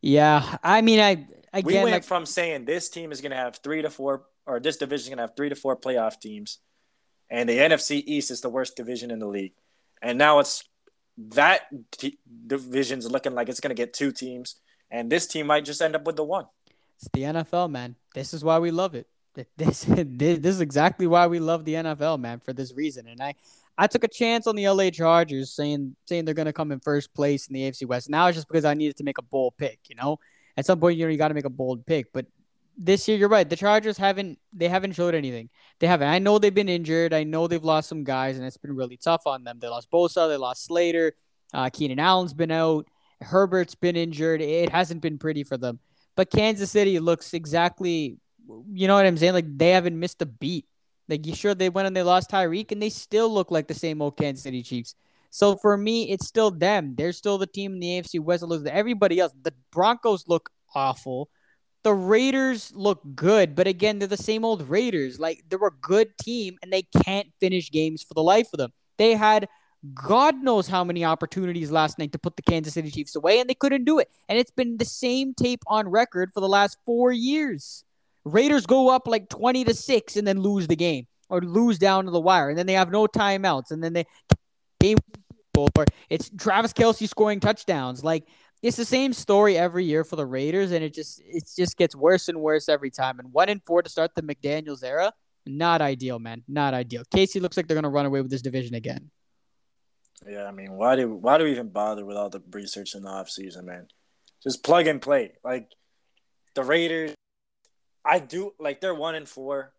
[0.01, 3.37] Yeah, I mean, I again, we went like, from saying this team is going to
[3.37, 6.19] have three to four, or this division is going to have three to four playoff
[6.19, 6.59] teams,
[7.29, 9.53] and the NFC East is the worst division in the league,
[10.01, 10.63] and now it's
[11.17, 11.61] that
[11.91, 14.55] t- division's looking like it's going to get two teams,
[14.91, 16.45] and this team might just end up with the one.
[16.97, 17.95] It's the NFL, man.
[18.13, 19.07] This is why we love it.
[19.57, 23.07] This, this is exactly why we love the NFL, man, for this reason.
[23.07, 23.35] And I,
[23.77, 27.13] I took a chance on the LA Chargers, saying saying they're gonna come in first
[27.13, 28.09] place in the AFC West.
[28.09, 29.79] Now it's just because I needed to make a bold pick.
[29.89, 30.19] You know,
[30.57, 32.11] at some point, you know, you got to make a bold pick.
[32.11, 32.25] But
[32.77, 33.47] this year, you're right.
[33.47, 35.49] The Chargers haven't they haven't showed anything.
[35.79, 36.09] They haven't.
[36.09, 37.13] I know they've been injured.
[37.13, 39.59] I know they've lost some guys, and it's been really tough on them.
[39.59, 40.27] They lost Bosa.
[40.27, 41.13] They lost Slater.
[41.53, 42.87] Uh, Keenan Allen's been out.
[43.21, 44.41] Herbert's been injured.
[44.41, 45.79] It hasn't been pretty for them.
[46.15, 48.17] But Kansas City looks exactly,
[48.73, 49.33] you know what I'm saying?
[49.33, 50.65] Like they haven't missed a beat.
[51.09, 53.73] Like you sure they went and they lost Tyreek, and they still look like the
[53.73, 54.95] same old Kansas City Chiefs.
[55.29, 56.95] So for me, it's still them.
[56.95, 59.33] They're still the team in the AFC West that looks everybody else.
[59.41, 61.29] The Broncos look awful.
[61.83, 65.19] The Raiders look good, but again, they're the same old Raiders.
[65.19, 68.71] Like they're a good team, and they can't finish games for the life of them.
[68.97, 69.47] They had
[69.93, 73.49] God knows how many opportunities last night to put the Kansas City Chiefs away, and
[73.49, 74.09] they couldn't do it.
[74.27, 77.83] And it's been the same tape on record for the last four years.
[78.27, 82.05] Raiders go up like 20 to 6 and then lose the game or lose down
[82.05, 82.49] to the wire.
[82.49, 83.71] And then they have no timeouts.
[83.71, 84.05] And then they
[84.79, 84.97] game
[85.57, 88.03] or it's Travis Kelce scoring touchdowns.
[88.03, 88.27] Like
[88.61, 91.95] it's the same story every year for the Raiders, and it just it just gets
[91.95, 93.19] worse and worse every time.
[93.19, 95.11] And one and four to start the McDaniels era,
[95.45, 96.43] not ideal, man.
[96.47, 97.03] Not ideal.
[97.13, 99.11] KC looks like they're gonna run away with this division again.
[100.27, 103.03] Yeah, I mean, why do why do we even bother with all the research in
[103.03, 103.87] the offseason, man?
[104.43, 105.33] Just plug and play.
[105.43, 105.69] Like
[106.55, 107.13] the Raiders,
[108.07, 109.73] I do like they're one and four,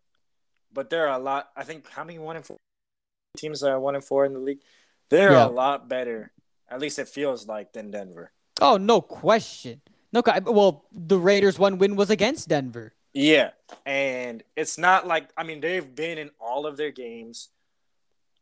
[0.73, 1.49] but there are a lot.
[1.55, 2.57] I think how many one and four
[3.37, 4.61] teams are one and four in the league?
[5.09, 5.47] They're yeah.
[5.47, 6.31] a lot better.
[6.69, 8.31] At least it feels like than Denver.
[8.61, 9.81] Oh, no question.
[10.13, 12.93] No, well, the Raiders' one win was against Denver.
[13.13, 13.51] Yeah,
[13.85, 17.49] and it's not like I mean they've been in all of their games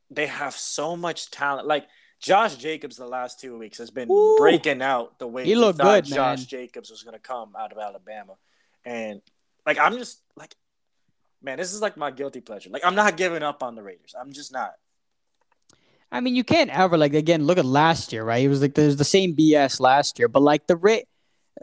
[0.09, 1.67] they have so much talent.
[1.67, 1.87] Like
[2.19, 4.35] Josh Jacobs, the last two weeks has been Ooh.
[4.37, 6.05] breaking out the way he looked good.
[6.05, 6.47] Josh man.
[6.47, 8.35] Jacobs was going to come out of Alabama,
[8.85, 9.21] and
[9.67, 10.55] like I'm just like,
[11.43, 12.71] man, this is like my guilty pleasure.
[12.71, 14.15] Like I'm not giving up on the Raiders.
[14.19, 14.71] I'm just not.
[16.11, 18.43] I mean, you can't ever like again look at last year, right?
[18.43, 21.05] It was like there's the same BS last year, but like the rate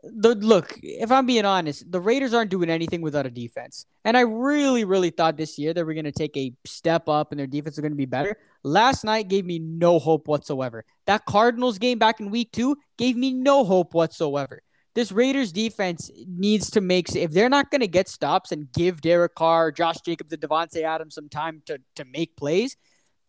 [0.02, 3.86] the look, if I'm being honest, the Raiders aren't doing anything without a defense.
[4.04, 7.30] And I really, really thought this year they were going to take a step up
[7.30, 8.36] and their defense was going to be better.
[8.62, 10.84] Last night gave me no hope whatsoever.
[11.06, 14.62] That Cardinals game back in week two gave me no hope whatsoever.
[14.94, 19.00] This Raiders defense needs to make if they're not going to get stops and give
[19.00, 22.76] Derek Carr, Josh Jacobs, and Davante Adams some time to to make plays,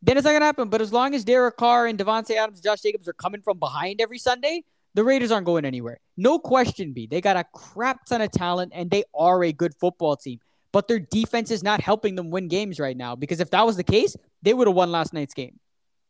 [0.01, 0.69] then it's not going to happen.
[0.69, 3.99] But as long as Derek Carr and Davante Adams, Josh Jacobs are coming from behind
[3.99, 4.63] every Sunday,
[4.93, 5.99] the Raiders aren't going anywhere.
[6.17, 7.07] No question, B.
[7.07, 10.39] They got a crap ton of talent and they are a good football team.
[10.71, 13.77] But their defense is not helping them win games right now because if that was
[13.77, 15.59] the case, they would have won last night's game.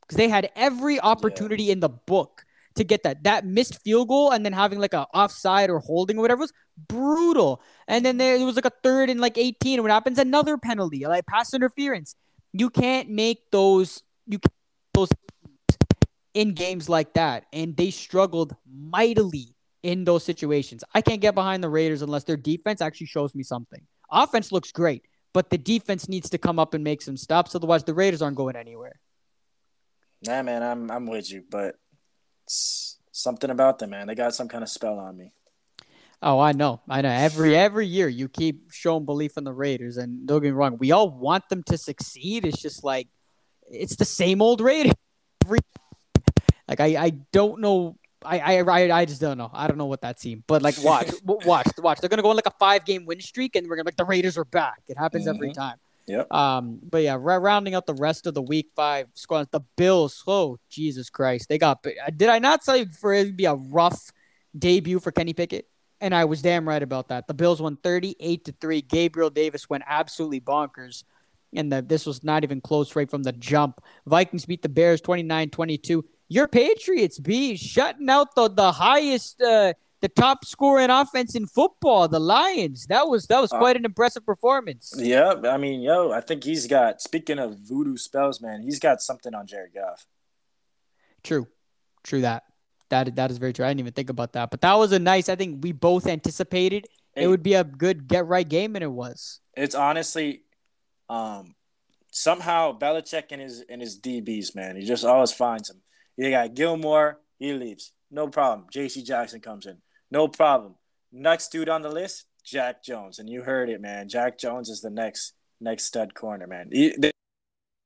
[0.02, 1.74] Because they had every opportunity yeah.
[1.74, 2.45] in the book
[2.76, 3.24] to get that.
[3.24, 6.54] That missed field goal and then having like a offside or holding or whatever was
[6.88, 7.62] brutal.
[7.88, 9.82] And then there was like a third and like 18.
[9.82, 10.20] What happens?
[10.20, 12.16] Another penalty, like pass interference.
[12.54, 14.54] You can't make those you can't
[14.94, 15.10] those
[16.34, 20.84] in games like that, and they struggled mightily in those situations.
[20.94, 23.82] I can't get behind the Raiders unless their defense actually shows me something.
[24.12, 25.04] Offense looks great,
[25.34, 27.56] but the defense needs to come up and make some stops.
[27.56, 29.00] Otherwise, the Raiders aren't going anywhere.
[30.26, 31.76] Nah, man, I'm I'm with you, but
[32.48, 34.08] something about them, man.
[34.08, 35.32] They got some kind of spell on me.
[36.22, 37.10] Oh, I know, I know.
[37.10, 40.78] Every every year, you keep showing belief in the Raiders, and don't get me wrong,
[40.78, 42.46] we all want them to succeed.
[42.46, 43.08] It's just like
[43.70, 44.94] it's the same old Raiders
[45.44, 45.60] every
[46.68, 47.98] like I, I don't know.
[48.24, 49.52] I, I I just don't know.
[49.54, 50.44] I don't know what that team.
[50.48, 52.00] But like watch watch watch.
[52.00, 54.06] They're gonna go on like a five game win streak, and we're gonna like the
[54.06, 54.82] Raiders are back.
[54.88, 55.36] It happens mm-hmm.
[55.36, 55.78] every time.
[56.08, 56.32] Yep.
[56.32, 56.80] Um.
[56.84, 60.24] But yeah, rounding out the rest of the week five squads, the Bills.
[60.28, 61.84] Oh Jesus Christ, they got.
[62.16, 64.12] Did I not say for it to be a rough
[64.58, 65.68] debut for Kenny Pickett?
[66.02, 67.28] And I was damn right about that.
[67.28, 68.82] The Bills won 38 to 3.
[68.82, 71.04] Gabriel Davis went absolutely bonkers.
[71.56, 73.82] And the, this was not even close right from the jump.
[74.06, 79.74] Vikings beat the Bears 29 22 your Patriots be shutting out the the highest uh,
[80.02, 82.88] the top scoring offense in football, the Lions.
[82.88, 84.94] That was that was uh, quite an impressive performance.
[84.98, 87.02] Yeah, I mean, yo, I think he's got.
[87.02, 90.06] Speaking of voodoo spells, man, he's got something on Jared Goff.
[91.24, 91.48] True,
[92.04, 92.44] true that.
[92.90, 93.66] That that is very true.
[93.66, 95.28] I didn't even think about that, but that was a nice.
[95.28, 98.84] I think we both anticipated it, it would be a good get right game, and
[98.84, 99.40] it was.
[99.56, 100.44] It's honestly,
[101.10, 101.56] um,
[102.12, 105.82] somehow Belichick and his and his DBs, man, he just always finds them.
[106.18, 107.92] You got Gilmore, he leaves.
[108.12, 108.68] No problem.
[108.74, 109.78] JC Jackson comes in.
[110.12, 110.76] No problem.
[111.12, 113.20] Next dude on the list, Jack Jones.
[113.20, 114.08] And you heard it, man.
[114.10, 116.70] Jack Jones is the next next stud corner, man.
[116.70, 117.12] Recycle,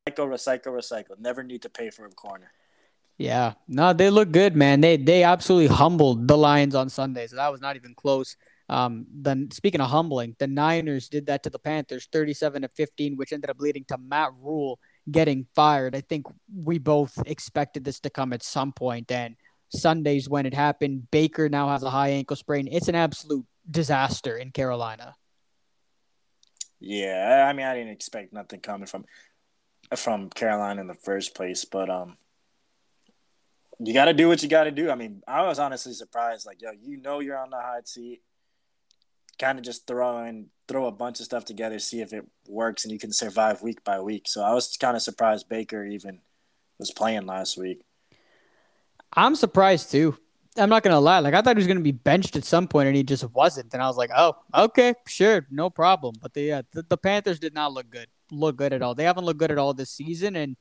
[0.08, 1.20] recycle, recycle.
[1.20, 2.52] Never need to pay for a corner.
[3.18, 4.80] Yeah, no, they look good, man.
[4.80, 8.38] They they absolutely humbled the Lions on Sunday, so that was not even close.
[8.70, 13.18] Um, then speaking of humbling, the Niners did that to the Panthers, thirty-seven to fifteen,
[13.18, 14.80] which ended up leading to Matt Rhule
[15.12, 15.96] getting fired.
[15.96, 19.36] I think we both expected this to come at some point, and
[19.70, 22.68] Sundays when it happened, Baker now has a high ankle sprain.
[22.72, 25.16] It's an absolute disaster in Carolina.
[26.80, 29.06] Yeah, I mean, I didn't expect nothing coming from
[29.96, 32.18] from Carolina in the first place, but um,
[33.80, 34.90] you got to do what you got to do.
[34.92, 36.46] I mean, I was honestly surprised.
[36.46, 38.22] Like, yo, you know, you're on the hot seat
[39.40, 42.84] kind of just throw in throw a bunch of stuff together, see if it works,
[42.84, 44.28] and you can survive week by week.
[44.28, 46.20] So I was kind of surprised Baker even
[46.78, 47.82] was playing last week.
[49.14, 50.18] I'm surprised too.
[50.58, 51.20] I'm not gonna lie.
[51.20, 53.74] Like I thought he was gonna be benched at some point, and he just wasn't.
[53.74, 56.16] And I was like, oh, okay, sure, no problem.
[56.22, 58.08] But the, yeah, the, the Panthers did not look good.
[58.32, 58.96] Look good at all.
[58.96, 60.56] They haven't looked good at all this season, and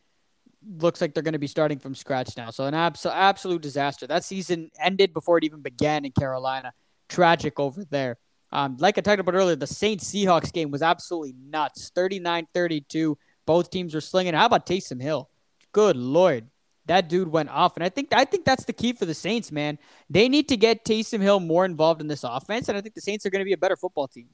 [0.66, 2.51] looks like they're going to be starting from scratch now.
[2.51, 4.07] So an abs- absolute disaster.
[4.07, 6.72] That season ended before it even began in Carolina.
[7.09, 8.18] Tragic over there.
[8.51, 11.90] Um, like I talked about earlier, the Saints Seahawks game was absolutely nuts.
[11.94, 13.16] 39-32.
[13.46, 14.34] Both teams were slinging.
[14.34, 15.28] How about Taysom Hill?
[15.72, 16.49] Good lord.
[16.89, 17.76] That dude went off.
[17.76, 19.78] And I think I think that's the key for the Saints, man.
[20.11, 23.01] They need to get Taysom Hill more involved in this offense, and I think the
[23.01, 24.28] Saints are going to be a better football team.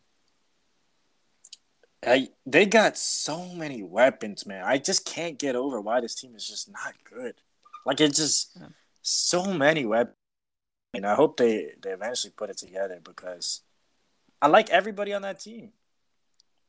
[2.06, 4.64] I, they got so many weapons, man.
[4.64, 7.34] I just can't get over why this team is just not good.
[7.86, 8.58] Like it's just
[9.02, 10.16] so many weapons.
[10.92, 13.62] And I hope they they eventually put it together because
[14.40, 15.72] I like everybody on that team.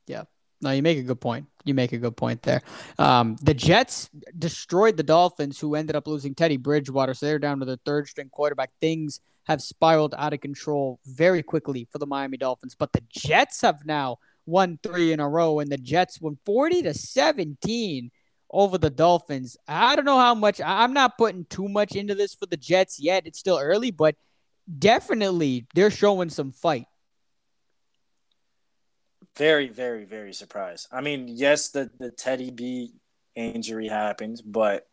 [0.06, 0.24] Yeah.
[0.62, 1.46] No, you make a good point.
[1.64, 2.62] You make a good point there.
[2.98, 7.60] Um, the Jets destroyed the Dolphins, who ended up losing Teddy Bridgewater, so they're down
[7.60, 8.70] to their third string quarterback.
[8.80, 13.60] Things have spiraled out of control very quickly for the Miami Dolphins, but the Jets
[13.60, 18.10] have now won three in a row, and the Jets won 40 to 17
[18.50, 19.56] over the Dolphins.
[19.68, 22.98] I don't know how much, I'm not putting too much into this for the Jets
[22.98, 23.26] yet.
[23.26, 24.16] It's still early, but
[24.78, 26.86] definitely they're showing some fight.
[29.36, 30.88] Very, very, very surprised.
[30.90, 32.92] I mean, yes, the, the Teddy B
[33.34, 34.88] injury happened, but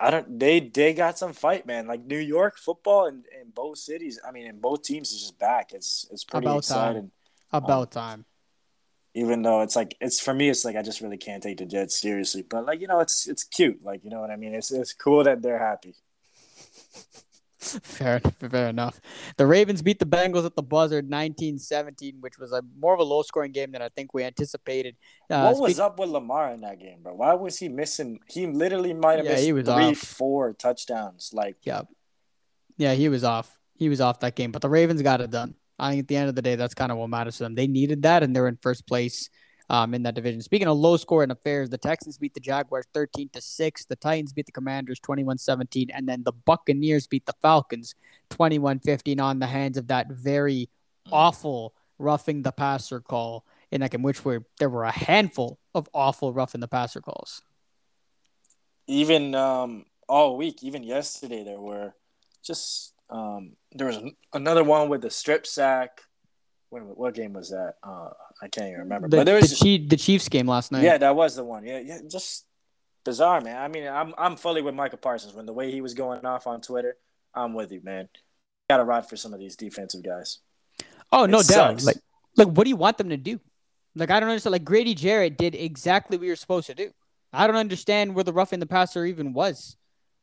[0.00, 0.38] I don't.
[0.38, 1.88] They they got some fight, man.
[1.88, 4.20] Like New York football in, in both cities.
[4.26, 5.72] I mean, in both teams is just back.
[5.72, 7.02] It's it's pretty About exciting.
[7.02, 7.10] time.
[7.52, 8.24] About um, time.
[9.14, 11.66] Even though it's like it's for me, it's like I just really can't take the
[11.66, 12.42] Jets seriously.
[12.48, 13.82] But like you know, it's it's cute.
[13.82, 14.54] Like you know what I mean.
[14.54, 15.96] It's it's cool that they're happy.
[17.82, 19.00] fair, fair enough.
[19.36, 23.04] The Ravens beat the Bengals at the buzzer 19-17, which was a more of a
[23.04, 24.96] low-scoring game than I think we anticipated.
[25.28, 27.14] Uh, what was speak- up with Lamar in that game, bro?
[27.14, 28.20] Why was he missing?
[28.28, 29.98] He literally might have Yeah, missed he was three, off.
[29.98, 31.30] four touchdowns.
[31.34, 31.82] Like Yeah.
[32.76, 33.58] Yeah, he was off.
[33.74, 35.54] He was off that game, but the Ravens got it done.
[35.80, 37.54] I think at the end of the day, that's kind of what matters to them.
[37.54, 39.30] They needed that, and they're in first place
[39.70, 40.40] um, in that division.
[40.40, 43.84] Speaking of low scoring affairs, the Texans beat the Jaguars 13 to 6.
[43.86, 45.90] The Titans beat the Commanders 21 17.
[45.92, 47.94] And then the Buccaneers beat the Falcons
[48.30, 50.68] 21 15 on the hands of that very
[51.12, 55.88] awful roughing the passer call in that game, which were there were a handful of
[55.92, 57.42] awful roughing the passer calls.
[58.88, 61.94] even um all week, even yesterday, there were
[62.42, 66.00] just um there was an- another one with the strip sack.
[66.70, 67.74] When what game was that?
[67.82, 68.10] Uh,
[68.42, 69.08] I can't even remember.
[69.08, 70.82] The, but there was just, Chief, the Chiefs game last night.
[70.82, 71.64] yeah, that was the one.
[71.64, 72.44] Yeah, yeah, just
[73.04, 73.56] bizarre, man.
[73.56, 75.34] I mean, I'm I'm fully with Michael Parsons.
[75.34, 76.96] When the way he was going off on Twitter,
[77.34, 78.08] I'm with you, man.
[78.68, 80.40] Got to ride for some of these defensive guys.
[81.10, 81.82] Oh, no It doubt.
[81.82, 81.96] Like,
[82.36, 83.40] like, what do you want them to do?
[83.94, 84.52] Like, I don't understand.
[84.52, 86.90] Like, Grady Jarrett did exactly what you're supposed to do.
[87.32, 89.76] I don't understand where the roughing the passer even was.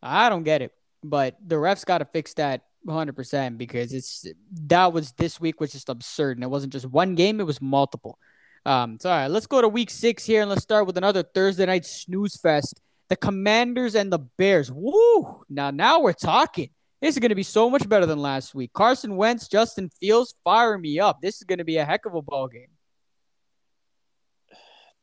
[0.03, 0.73] I don't get it.
[1.03, 4.25] But the refs got to fix that 100% because it's
[4.67, 6.37] that was this week was just absurd.
[6.37, 8.17] And it wasn't just one game, it was multiple.
[8.65, 11.23] Um, so, all right, let's go to week six here and let's start with another
[11.23, 12.81] Thursday night snooze fest.
[13.09, 14.71] The Commanders and the Bears.
[14.71, 15.43] Woo!
[15.49, 16.69] Now, now we're talking.
[17.01, 18.73] This is going to be so much better than last week.
[18.73, 21.21] Carson Wentz, Justin Fields, fire me up.
[21.21, 22.69] This is going to be a heck of a ball game.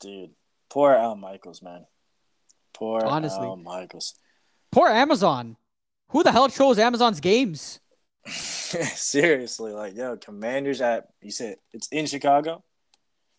[0.01, 0.31] Dude,
[0.69, 1.87] poor Al Michaels, man.
[2.75, 3.47] Poor Honestly.
[3.47, 4.15] Al Michaels.
[4.73, 5.57] Poor Amazon.
[6.13, 7.81] Who the hell chose Amazon's games?
[8.27, 12.63] Seriously, like yo, Commanders at you said it's in Chicago.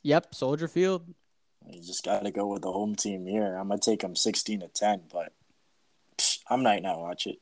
[0.03, 1.07] Yep, Soldier Field.
[1.71, 3.55] You just got to go with the home team here.
[3.55, 5.32] I'm gonna take them 16 to 10, but
[6.17, 7.38] psh, I'm not not watch it.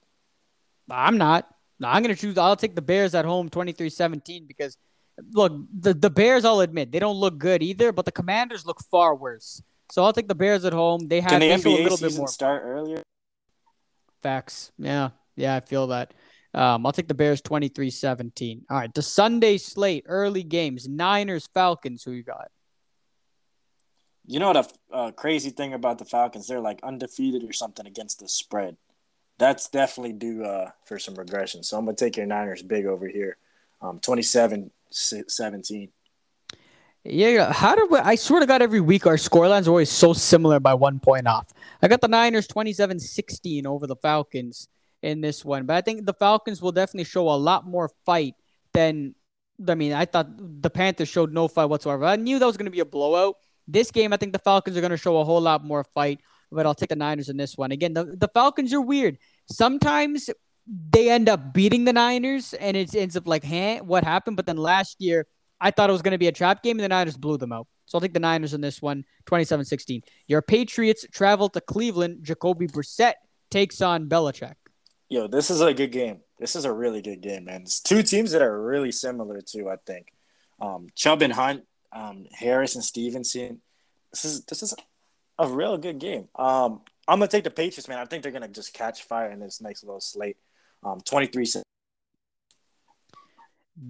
[0.89, 1.47] I'm not.
[1.79, 2.37] No, I'm going to choose.
[2.37, 4.77] I'll take the Bears at home 23 17 because,
[5.31, 8.79] look, the, the Bears, I'll admit, they don't look good either, but the Commanders look
[8.91, 9.63] far worse.
[9.91, 11.07] So I'll take the Bears at home.
[11.07, 13.01] They have Can the they show a NBA little bit more start earlier?
[14.21, 14.71] facts.
[14.77, 16.13] Yeah, yeah, I feel that.
[16.53, 18.65] Um, I'll take the Bears 23 17.
[18.69, 22.03] All right, the Sunday slate, early games Niners, Falcons.
[22.03, 22.51] Who you got?
[24.27, 26.47] You know the uh, crazy thing about the Falcons?
[26.47, 28.77] They're like undefeated or something against the spread.
[29.37, 31.63] That's definitely due uh, for some regression.
[31.63, 33.37] So I'm gonna take your Niners big over here,
[33.81, 35.89] um, 27-17.
[37.03, 37.97] Yeah, how do we?
[37.97, 41.27] I swear to God, every week our scorelines are always so similar by one point
[41.27, 41.47] off.
[41.81, 44.67] I got the Niners 27 16 over the Falcons
[45.01, 48.35] in this one, but I think the Falcons will definitely show a lot more fight
[48.73, 49.15] than.
[49.67, 52.05] I mean, I thought the Panthers showed no fight whatsoever.
[52.05, 53.35] I knew that was going to be a blowout.
[53.67, 56.19] This game, I think the Falcons are going to show a whole lot more fight,
[56.51, 57.71] but I'll take the Niners in this one.
[57.71, 59.19] Again, the, the Falcons are weird.
[59.51, 60.31] Sometimes
[60.67, 64.35] they end up beating the Niners, and it ends up like, hey, what happened?
[64.35, 65.27] But then last year,
[65.59, 67.51] I thought it was going to be a trap game, and the Niners blew them
[67.51, 67.67] out.
[67.85, 70.01] So I'll take the Niners in this one, 27 16.
[70.27, 72.23] Your Patriots travel to Cleveland.
[72.23, 73.13] Jacoby Brissett
[73.49, 74.55] takes on Belichick.
[75.11, 76.21] Yo, this is a good game.
[76.39, 77.63] This is a really good game, man.
[77.63, 79.69] It's two teams that are really similar too.
[79.69, 80.07] I think
[80.61, 83.59] um, Chubb and Hunt, um, Harris and Stevenson.
[84.13, 84.73] This is this is
[85.37, 86.29] a real good game.
[86.33, 87.97] Um, I'm gonna take the Patriots, man.
[87.97, 90.37] I think they're gonna just catch fire in this next little slate.
[90.81, 91.45] Um, 23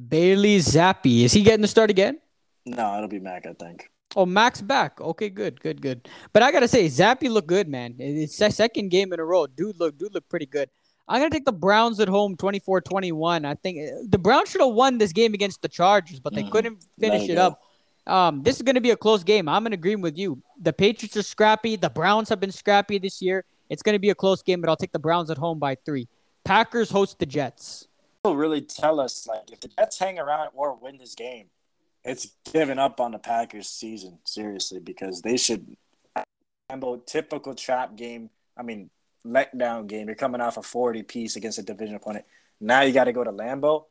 [0.08, 1.24] Bailey Zappe.
[1.24, 2.20] Is he getting the start again?
[2.66, 3.92] No, it'll be Mac, I think.
[4.16, 5.00] Oh, Mac's back.
[5.00, 6.10] Okay, good, good, good.
[6.34, 7.94] But I gotta say, Zappe looked good, man.
[8.00, 9.46] It's that second game in a row.
[9.46, 10.68] Dude look, dude look pretty good.
[11.08, 13.46] I'm gonna take the Browns at home, 24-21.
[13.46, 16.44] I think uh, the Browns should have won this game against the Chargers, but they
[16.44, 17.48] mm, couldn't finish it go.
[17.48, 17.62] up.
[18.08, 19.48] Um, this is gonna be a close game.
[19.48, 20.42] I'm in agreement with you.
[20.62, 21.76] The Patriots are scrappy.
[21.76, 23.46] The Browns have been scrappy this year.
[23.70, 26.08] It's gonna be a close game, but I'll take the Browns at home by three.
[26.44, 27.88] Packers host the Jets.
[28.24, 31.48] Will really tell us like if the Jets hang around or win this game,
[32.04, 35.76] it's giving up on the Packers season seriously because they should.
[37.06, 38.30] Typical trap game.
[38.56, 38.90] I mean,
[39.26, 40.08] letdown game.
[40.08, 42.26] You're coming off a 40 piece against a division opponent.
[42.60, 43.86] Now you got to go to Lambeau.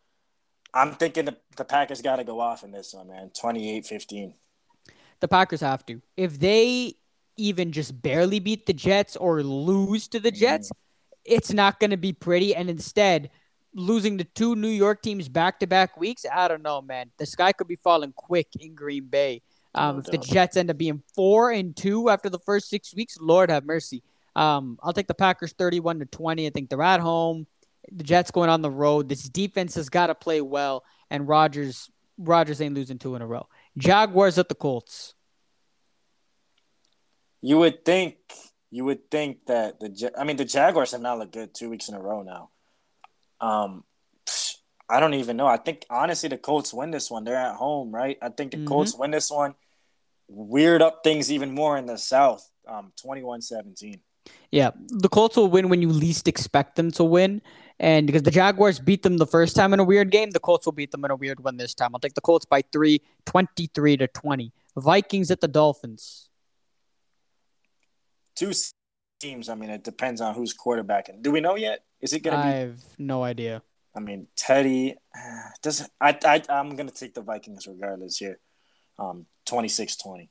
[0.73, 3.31] I'm thinking the, the Packers got to go off in this one, man.
[3.39, 4.35] 28 15.
[5.21, 6.01] The Packers have to.
[6.17, 6.95] If they
[7.37, 11.35] even just barely beat the Jets or lose to the Jets, mm-hmm.
[11.35, 12.55] it's not going to be pretty.
[12.55, 13.31] And instead,
[13.75, 17.11] losing the two New York teams back to back weeks, I don't know, man.
[17.19, 19.43] The sky could be falling quick in Green Bay.
[19.75, 22.95] Um, no if the Jets end up being four and two after the first six
[22.95, 24.03] weeks, Lord have mercy.
[24.41, 26.47] Um, I'll take the Packers 31 to 20.
[26.47, 27.47] I think they're at home.
[27.93, 29.07] The Jets going on the road.
[29.07, 33.27] This defense has got to play well, and Rodgers Rogers ain't losing two in a
[33.27, 33.49] row.
[33.77, 35.15] Jaguars at the Colts.
[37.43, 38.17] You would think
[38.71, 41.91] you would think that the I mean the Jaguars have not looked good two weeks
[41.91, 42.51] in a row now.
[43.47, 43.85] Um,
[44.89, 45.47] I don't even know.
[45.47, 47.25] I think honestly the Colts win this one.
[47.25, 48.17] They're at home, right?
[48.23, 48.69] I think the mm-hmm.
[48.69, 49.55] Colts win this one.
[50.29, 52.49] Weird up things even more in the South.
[52.67, 54.01] Um, 21-17.
[54.51, 57.41] Yeah, the Colts will win when you least expect them to win.
[57.79, 60.67] And because the Jaguars beat them the first time in a weird game, the Colts
[60.67, 61.91] will beat them in a weird one this time.
[61.95, 64.53] I'll take the Colts by three, 23 to 20.
[64.77, 66.29] Vikings at the Dolphins.
[68.35, 68.53] Two
[69.19, 69.49] teams.
[69.49, 71.23] I mean, it depends on who's quarterbacking.
[71.23, 71.85] Do we know yet?
[72.01, 72.49] Is it going to be?
[72.49, 73.63] I have no idea.
[73.95, 74.97] I mean, Teddy
[75.63, 75.89] does.
[76.01, 78.39] I, I I'm going to take the Vikings regardless here.
[78.99, 80.29] Um, 26-20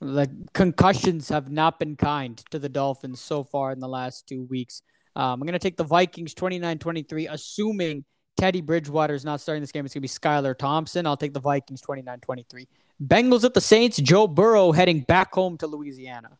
[0.00, 4.44] like concussions have not been kind to the Dolphins so far in the last two
[4.44, 4.82] weeks.
[5.16, 8.04] Um, I'm going to take the Vikings 29 23, assuming
[8.36, 9.84] Teddy Bridgewater is not starting this game.
[9.84, 11.06] It's going to be Skylar Thompson.
[11.06, 12.68] I'll take the Vikings 29 23.
[13.04, 13.98] Bengals at the Saints.
[13.98, 16.38] Joe Burrow heading back home to Louisiana.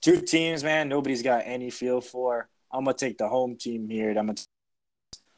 [0.00, 0.88] Two teams, man.
[0.88, 2.48] Nobody's got any feel for.
[2.70, 4.10] I'm going to take the home team here.
[4.10, 4.46] I'm going to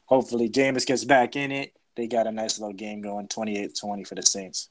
[0.06, 1.72] hopefully Jameis gets back in it.
[1.96, 4.68] They got a nice little game going 28 20 for the Saints.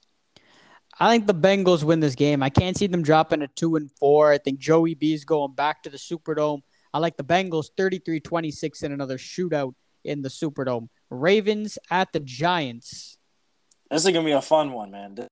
[1.00, 2.42] I think the Bengals win this game.
[2.42, 4.32] I can't see them dropping a two and four.
[4.32, 6.62] I think Joey B is going back to the Superdome.
[6.94, 10.90] I like the Bengals 33-26 in another shootout in the Superdome.
[11.12, 13.18] Ravens at the Giants.
[13.92, 15.16] This is gonna be a fun one, man.
[15.20, 15.28] I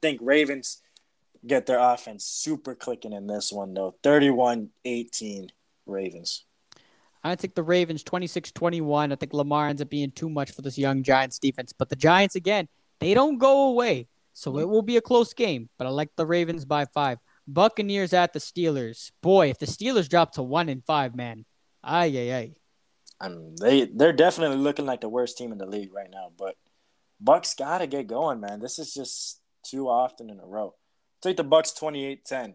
[0.00, 0.80] think Ravens
[1.44, 3.96] get their offense super clicking in this one though.
[4.04, 5.48] 31-18
[5.86, 6.44] Ravens.
[7.24, 9.12] I think the Ravens 26-21.
[9.12, 11.72] I think Lamar ends up being too much for this young Giants defense.
[11.72, 12.68] But the Giants again,
[13.00, 14.08] they don't go away.
[14.34, 17.18] So it will be a close game, but I like the Ravens by five.
[17.46, 19.12] Buccaneers at the Steelers.
[19.22, 21.44] Boy, if the Steelers drop to one and five, man,
[21.84, 22.54] ay ay ay.
[23.20, 26.32] I mean, they they're definitely looking like the worst team in the league right now.
[26.36, 26.56] But
[27.20, 28.60] Bucks gotta get going, man.
[28.60, 30.74] This is just too often in a row.
[31.22, 32.54] Take the Bucks 28-10.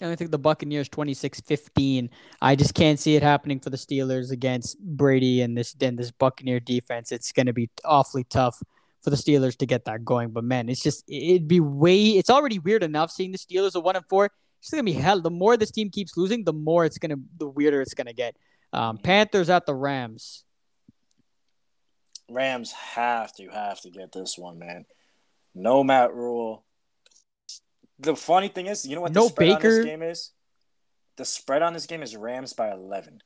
[0.00, 2.08] I think the Buccaneers 26-15.
[2.40, 6.10] I just can't see it happening for the Steelers against Brady and this and this
[6.10, 7.12] Buccaneer defense.
[7.12, 8.60] It's going to be awfully tough
[9.02, 10.30] for the Steelers to get that going.
[10.30, 12.10] But man, it's just it'd be way.
[12.10, 14.30] It's already weird enough seeing the Steelers a one and four.
[14.60, 15.20] It's gonna be hell.
[15.20, 18.36] The more this team keeps losing, the more it's gonna the weirder it's gonna get.
[18.72, 20.44] Um, Panthers at the Rams.
[22.30, 24.86] Rams have to have to get this one, man.
[25.54, 26.64] No Matt Rhule.
[27.98, 29.68] The funny thing is, you know what no the spread Baker.
[29.68, 30.30] on this game is?
[31.16, 33.20] The spread on this game is Rams by eleven.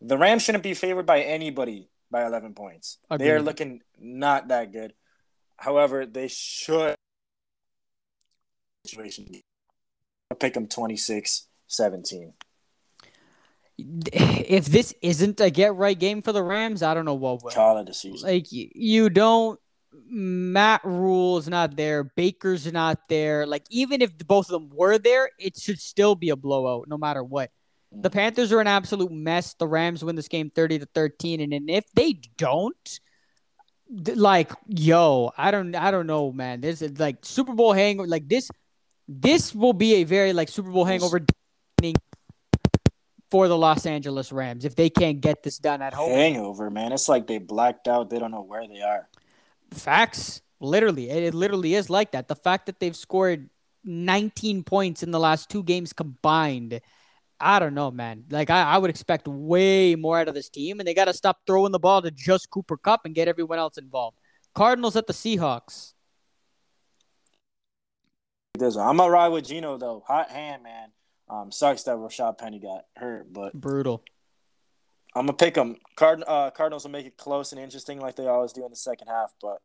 [0.00, 2.98] The Rams shouldn't be favored by anybody by 11 points.
[3.10, 3.26] Agreed.
[3.26, 4.94] They are looking not that good.
[5.56, 6.94] However, they should
[8.84, 9.42] situation
[10.38, 12.32] pick them 26 17.
[13.78, 17.50] If this isn't a get right game for the Rams, I don't know what will.
[17.50, 18.28] Call it the season.
[18.28, 19.58] Like you don't
[20.08, 22.04] Matt Rhule is not there.
[22.04, 23.46] Baker's not there.
[23.46, 26.98] Like even if both of them were there, it should still be a blowout, no
[26.98, 27.50] matter what.
[27.94, 29.54] The Panthers are an absolute mess.
[29.54, 33.00] The Rams win this game 30 to 13 and, and if they don't
[34.14, 36.60] like yo, I don't I don't know, man.
[36.60, 38.50] This is like Super Bowl hangover like this
[39.06, 41.20] this will be a very like Super Bowl hangover
[43.32, 46.10] for the Los Angeles Rams if they can't get this done at home.
[46.10, 46.92] Hangover, man.
[46.92, 48.10] It's like they blacked out.
[48.10, 49.08] They don't know where they are.
[49.72, 50.42] Facts.
[50.60, 51.08] Literally.
[51.08, 52.28] It, it literally is like that.
[52.28, 53.48] The fact that they've scored
[53.84, 56.82] 19 points in the last two games combined.
[57.42, 58.24] I don't know, man.
[58.30, 61.12] Like I, I would expect way more out of this team, and they got to
[61.12, 64.16] stop throwing the ball to just Cooper Kupp and get everyone else involved.
[64.54, 65.94] Cardinals at the Seahawks.
[68.60, 70.04] I'm gonna ride with Gino though.
[70.06, 70.90] Hot hand, man.
[71.28, 74.02] Um, sucks that Rashaad Penny got hurt, but brutal.
[75.16, 75.76] I'm gonna pick them.
[75.96, 78.76] Card uh, Cardinals will make it close and interesting like they always do in the
[78.76, 79.58] second half, but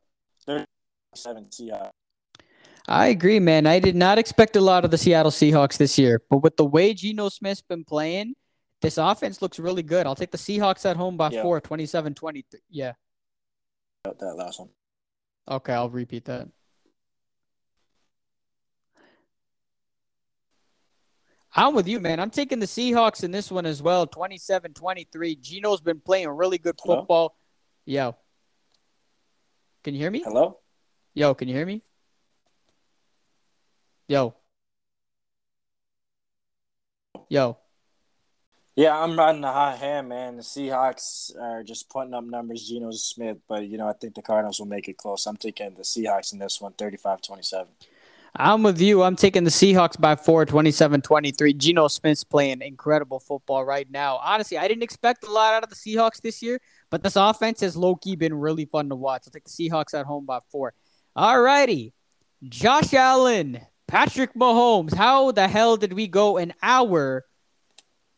[0.46, 0.64] they're
[1.14, 1.90] seven Seahawks.
[2.88, 3.66] I agree, man.
[3.66, 6.64] I did not expect a lot of the Seattle Seahawks this year, but with the
[6.64, 8.34] way Geno Smith's been playing,
[8.80, 10.06] this offense looks really good.
[10.06, 11.42] I'll take the Seahawks at home by yeah.
[11.42, 12.60] four, 27 23.
[12.70, 12.92] Yeah.
[14.04, 14.70] That last one.
[15.50, 16.48] Okay, I'll repeat that.
[21.54, 22.20] I'm with you, man.
[22.20, 25.36] I'm taking the Seahawks in this one as well, 27 23.
[25.36, 27.36] Geno's been playing really good football.
[27.84, 28.06] Hello?
[28.10, 28.16] Yo.
[29.84, 30.20] Can you hear me?
[30.20, 30.58] Hello?
[31.14, 31.82] Yo, can you hear me?
[34.08, 34.34] Yo.
[37.28, 37.58] Yo.
[38.74, 40.36] Yeah, I'm riding the hot hand, man.
[40.36, 44.22] The Seahawks are just putting up numbers, Geno Smith, but, you know, I think the
[44.22, 45.26] Cardinals will make it close.
[45.26, 47.66] I'm taking the Seahawks in this one, 35 27.
[48.34, 49.02] I'm with you.
[49.02, 51.52] I'm taking the Seahawks by four, 27 23.
[51.52, 54.16] Geno Smith's playing incredible football right now.
[54.22, 57.60] Honestly, I didn't expect a lot out of the Seahawks this year, but this offense
[57.60, 59.24] has low key been really fun to watch.
[59.26, 60.72] I'll take the Seahawks at home by four.
[61.14, 61.92] All righty.
[62.48, 67.24] Josh Allen Patrick Mahomes, how the hell did we go an hour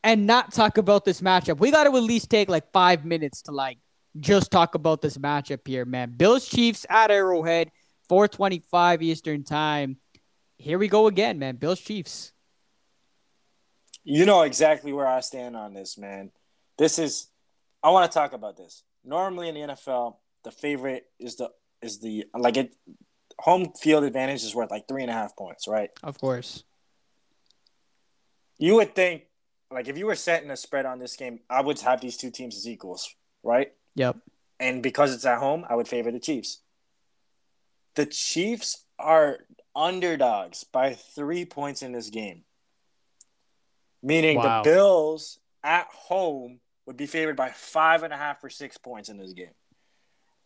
[0.02, 1.58] and not talk about this matchup?
[1.58, 3.78] We got to at least take like five minutes to like
[4.18, 6.14] just talk about this matchup here, man.
[6.16, 7.70] Bills Chiefs at Arrowhead,
[8.08, 9.98] 425 Eastern time.
[10.58, 11.54] Here we go again, man.
[11.54, 12.32] Bills Chiefs.
[14.02, 16.32] You know exactly where I stand on this, man.
[16.78, 17.28] This is
[17.82, 18.82] I want to talk about this.
[19.04, 21.50] Normally in the NFL, the favorite is the
[21.80, 22.74] is the like it
[23.41, 25.91] home field advantage is worth like three and a half points, right?
[26.03, 26.62] Of course.
[28.59, 29.22] You would think,
[29.72, 32.30] like, if you were setting a spread on this game, I would have these two
[32.30, 33.72] teams as equals, right?
[33.95, 34.18] Yep.
[34.59, 36.61] And because it's at home, I would favor the Chiefs.
[37.95, 39.38] The Chiefs are
[39.74, 42.45] underdogs by three points in this game,
[44.03, 44.62] meaning wow.
[44.62, 49.09] the Bills at home would be favored by five and a half or six points
[49.09, 49.55] in this game.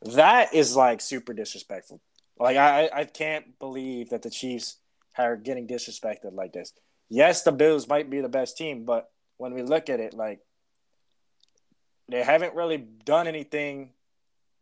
[0.02, 2.00] That is like super disrespectful
[2.38, 4.76] like I, I can't believe that the Chiefs
[5.16, 6.72] are getting disrespected like this.
[7.08, 10.40] Yes, the Bills might be the best team, but when we look at it, like
[12.08, 13.90] they haven't really done anything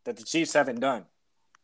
[0.05, 1.05] that the Chiefs haven't done.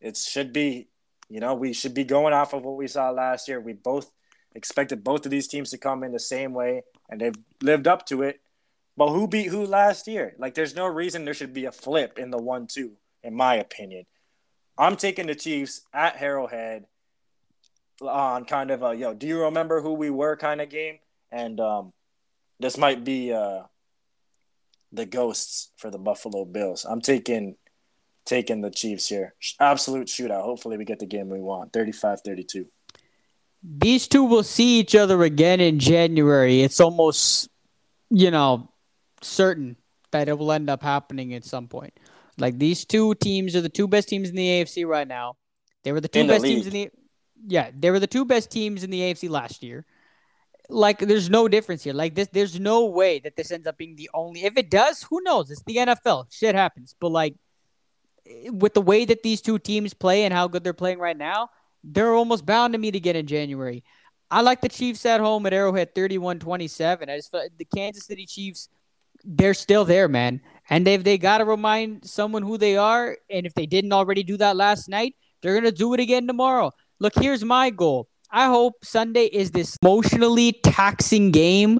[0.01, 0.87] It should be,
[1.29, 3.59] you know, we should be going off of what we saw last year.
[3.59, 4.11] We both
[4.55, 8.05] expected both of these teams to come in the same way, and they've lived up
[8.07, 8.41] to it.
[8.97, 10.35] But who beat who last year?
[10.37, 12.93] Like, there's no reason there should be a flip in the one-two,
[13.23, 14.05] in my opinion.
[14.79, 16.85] I'm taking the Chiefs at Arrowhead
[18.01, 19.13] on kind of a yo.
[19.13, 20.99] Do you remember who we were kind of game?
[21.31, 21.91] And um,
[22.61, 23.63] this might be uh,
[24.93, 26.85] the ghosts for the Buffalo Bills.
[26.85, 27.57] I'm taking
[28.25, 29.33] taking the Chiefs here.
[29.59, 30.43] Absolute shootout.
[30.43, 31.73] Hopefully, we get the game we want.
[31.73, 32.67] 35-32.
[33.61, 36.61] These two will see each other again in January.
[36.61, 37.49] It's almost,
[38.09, 38.69] you know,
[39.21, 39.75] certain
[40.11, 41.93] that it will end up happening at some point.
[42.39, 45.35] Like these two teams are the two best teams in the AFC right now.
[45.83, 46.89] They were the two in best the teams in the
[47.47, 49.85] yeah, they were the two best teams in the AFC last year.
[50.69, 51.93] Like there's no difference here.
[51.93, 55.03] Like this there's no way that this ends up being the only if it does,
[55.03, 55.49] who knows?
[55.49, 56.25] It's the NFL.
[56.31, 56.95] Shit happens.
[56.99, 57.35] But like
[58.51, 61.49] with the way that these two teams play and how good they're playing right now,
[61.83, 63.83] they're almost bound to meet again in January.
[64.31, 67.09] I like the Chiefs at home at Arrowhead 31-27.
[67.09, 68.69] I just the Kansas City Chiefs
[69.23, 70.41] they're still there, man.
[70.69, 74.23] And if they got to remind someone who they are, and if they didn't already
[74.23, 76.71] do that last night, they're going to do it again tomorrow.
[76.99, 78.07] Look, here's my goal.
[78.31, 81.79] I hope Sunday is this emotionally taxing game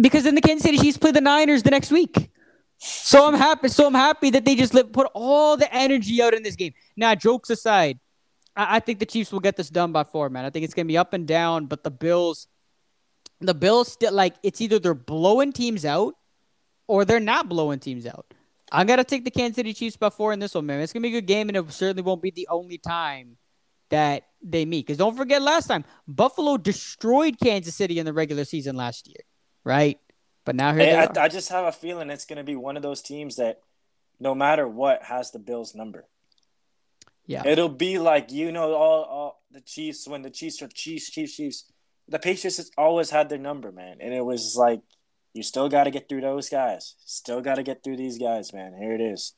[0.00, 2.30] because then the Kansas City Chiefs play the Niners the next week.
[2.78, 3.68] So I'm happy.
[3.68, 6.74] So I'm happy that they just put all the energy out in this game.
[6.96, 7.98] Now, jokes aside,
[8.54, 10.44] I, I think the Chiefs will get this done by four, man.
[10.44, 12.46] I think it's gonna be up and down, but the Bills,
[13.40, 16.14] the Bills still like it's either they're blowing teams out
[16.88, 18.26] or they're not blowing teams out.
[18.72, 20.80] I'm gonna take the Kansas City Chiefs by four in this one, man.
[20.80, 23.36] It's gonna be a good game, and it certainly won't be the only time
[23.90, 24.86] that they meet.
[24.86, 29.22] Because don't forget, last time Buffalo destroyed Kansas City in the regular season last year,
[29.64, 29.98] right?
[30.44, 32.82] But now here hey, I, I just have a feeling it's gonna be one of
[32.82, 33.60] those teams that,
[34.18, 36.06] no matter what, has the Bills number.
[37.26, 41.10] Yeah, it'll be like you know all, all the Chiefs when the Chiefs are Chiefs,
[41.10, 41.72] Chiefs, Chiefs.
[42.10, 44.80] The Patriots always had their number, man, and it was like
[45.38, 46.96] you still got to get through those guys.
[47.04, 48.74] Still got to get through these guys, man.
[48.76, 49.34] Here it is.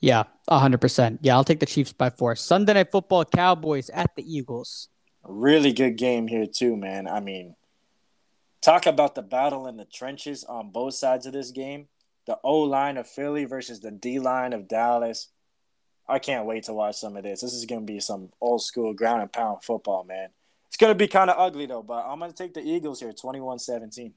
[0.00, 1.18] Yeah, 100%.
[1.20, 2.34] Yeah, I'll take the Chiefs by four.
[2.36, 4.88] Sunday Night Football, Cowboys at the Eagles.
[5.24, 7.06] Really good game here too, man.
[7.06, 7.54] I mean,
[8.62, 11.88] talk about the battle in the trenches on both sides of this game.
[12.26, 15.28] The O line of Philly versus the D line of Dallas.
[16.08, 17.42] I can't wait to watch some of this.
[17.42, 20.30] This is going to be some old school ground and pound football, man.
[20.68, 23.00] It's going to be kind of ugly, though, but I'm going to take the Eagles
[23.00, 24.14] here 21 17.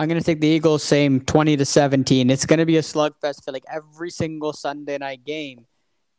[0.00, 2.30] I'm going to take the Eagles, same 20 to 17.
[2.30, 3.40] It's going to be a slugfest.
[3.40, 5.66] I feel like every single Sunday night game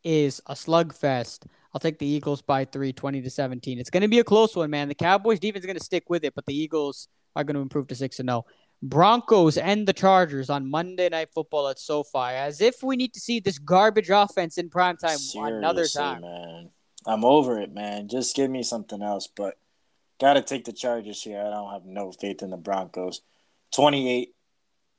[0.04, 1.46] is a slugfest.
[1.72, 3.78] I'll take the Eagles by three, 20 to 17.
[3.78, 4.88] It's going to be a close one, man.
[4.88, 7.62] The Cowboys defense is going to stick with it, but the Eagles are going to
[7.62, 8.44] improve to 6 and 0.
[8.82, 13.20] Broncos and the Chargers on Monday Night Football at SoFi, as if we need to
[13.20, 16.20] see this garbage offense in prime time Seriously, another time.
[16.20, 16.70] Man.
[17.06, 18.08] I'm over it, man.
[18.08, 19.56] Just give me something else, but
[20.20, 21.40] got to take the Chargers here.
[21.40, 23.22] I don't have no faith in the Broncos.
[23.72, 24.30] 28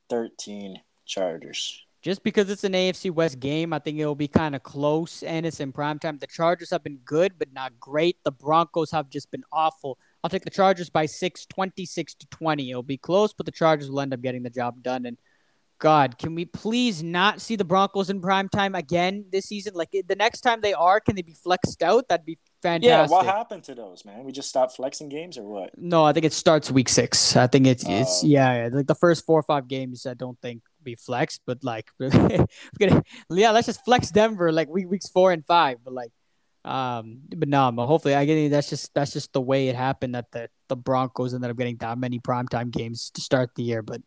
[0.10, 1.86] 13 Chargers.
[2.02, 5.46] Just because it's an AFC West game, I think it'll be kind of close and
[5.46, 6.18] it's in prime time.
[6.18, 8.18] The Chargers have been good, but not great.
[8.24, 10.00] The Broncos have just been awful.
[10.24, 12.72] I'll take the Chargers by six, 26 to 20.
[12.72, 15.06] It'll be close, but the Chargers will end up getting the job done.
[15.06, 15.18] And
[15.78, 19.74] God, can we please not see the Broncos in prime time again this season?
[19.76, 22.08] Like the next time they are, can they be flexed out?
[22.08, 22.90] That'd be fantastic.
[22.90, 24.24] Yeah, what happened to those, man?
[24.24, 25.72] We just stopped flexing games or what?
[25.78, 27.36] No, I think it starts week six.
[27.36, 28.28] I think it's it's oh.
[28.28, 30.06] yeah, like the first four or five games.
[30.06, 34.90] I don't think be flexed, but like, gonna, yeah, let's just flex Denver like week
[34.90, 35.78] weeks four and five.
[35.84, 36.12] But like,
[36.64, 40.16] um, but no, but hopefully, I get that's just that's just the way it happened
[40.16, 43.82] that the the Broncos ended up getting that many primetime games to start the year.
[43.82, 44.02] But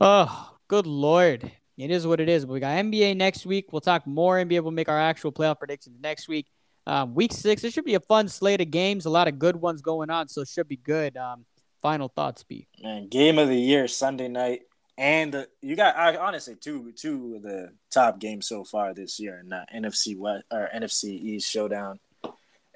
[0.00, 2.44] oh, good lord, it is what it is.
[2.44, 3.72] But we got NBA next week.
[3.72, 4.62] We'll talk more NBA.
[4.62, 6.46] We'll make our actual playoff predictions next week.
[6.90, 9.06] Um, week six, it should be a fun slate of games.
[9.06, 11.16] A lot of good ones going on, so it should be good.
[11.16, 11.44] Um,
[11.80, 12.66] final thoughts, B.
[12.82, 14.62] Man, game of the year Sunday night
[15.00, 19.18] and uh, you got I, honestly two two of the top games so far this
[19.18, 21.98] year in the NFC West or NFC East showdown,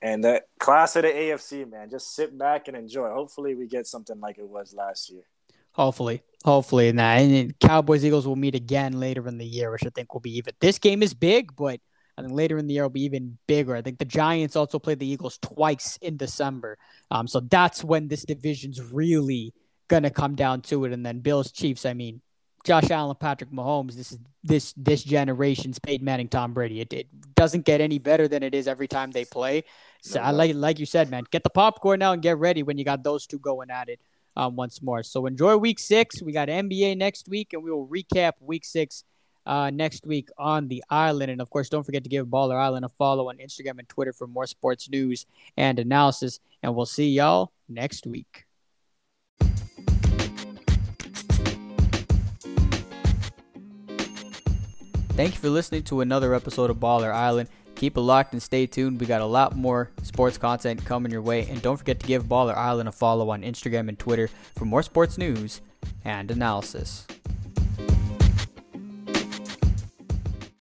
[0.01, 1.91] and the class of the AFC man.
[1.91, 3.11] Just sit back and enjoy.
[3.11, 5.25] Hopefully, we get something like it was last year.
[5.73, 9.91] Hopefully, hopefully, that and Cowboys Eagles will meet again later in the year, which I
[9.91, 10.55] think will be even.
[10.61, 11.79] This game is big, but
[12.17, 13.75] I think later in the year will be even bigger.
[13.75, 16.79] I think the Giants also played the Eagles twice in December,
[17.11, 19.53] um, so that's when this division's really
[19.89, 20.93] gonna come down to it.
[20.93, 21.85] And then Bills Chiefs.
[21.85, 22.21] I mean,
[22.65, 23.95] Josh Allen, Patrick Mahomes.
[23.95, 26.81] This is this this generation's Peyton Manning, Tom Brady.
[26.81, 29.65] It, it doesn't get any better than it is every time they play.
[30.03, 31.25] So no, I like like you said, man.
[31.31, 34.01] Get the popcorn now and get ready when you got those two going at it
[34.37, 35.03] um, once more.
[35.03, 36.23] So enjoy Week Six.
[36.23, 39.05] We got NBA next week, and we will recap Week Six
[39.47, 41.31] uh, next week on the island.
[41.31, 44.13] And of course, don't forget to give Baller Island a follow on Instagram and Twitter
[44.13, 45.27] for more sports news
[45.57, 46.41] and analysis.
[46.63, 48.45] And we'll see y'all next week.
[55.17, 57.49] Thank you for listening to another episode of Baller Island.
[57.77, 59.01] Keep it locked and stay tuned.
[59.01, 61.47] We got a lot more sports content coming your way.
[61.47, 64.83] And don't forget to give Baller Island a follow on Instagram and Twitter for more
[64.83, 65.61] sports news
[66.05, 67.07] and analysis.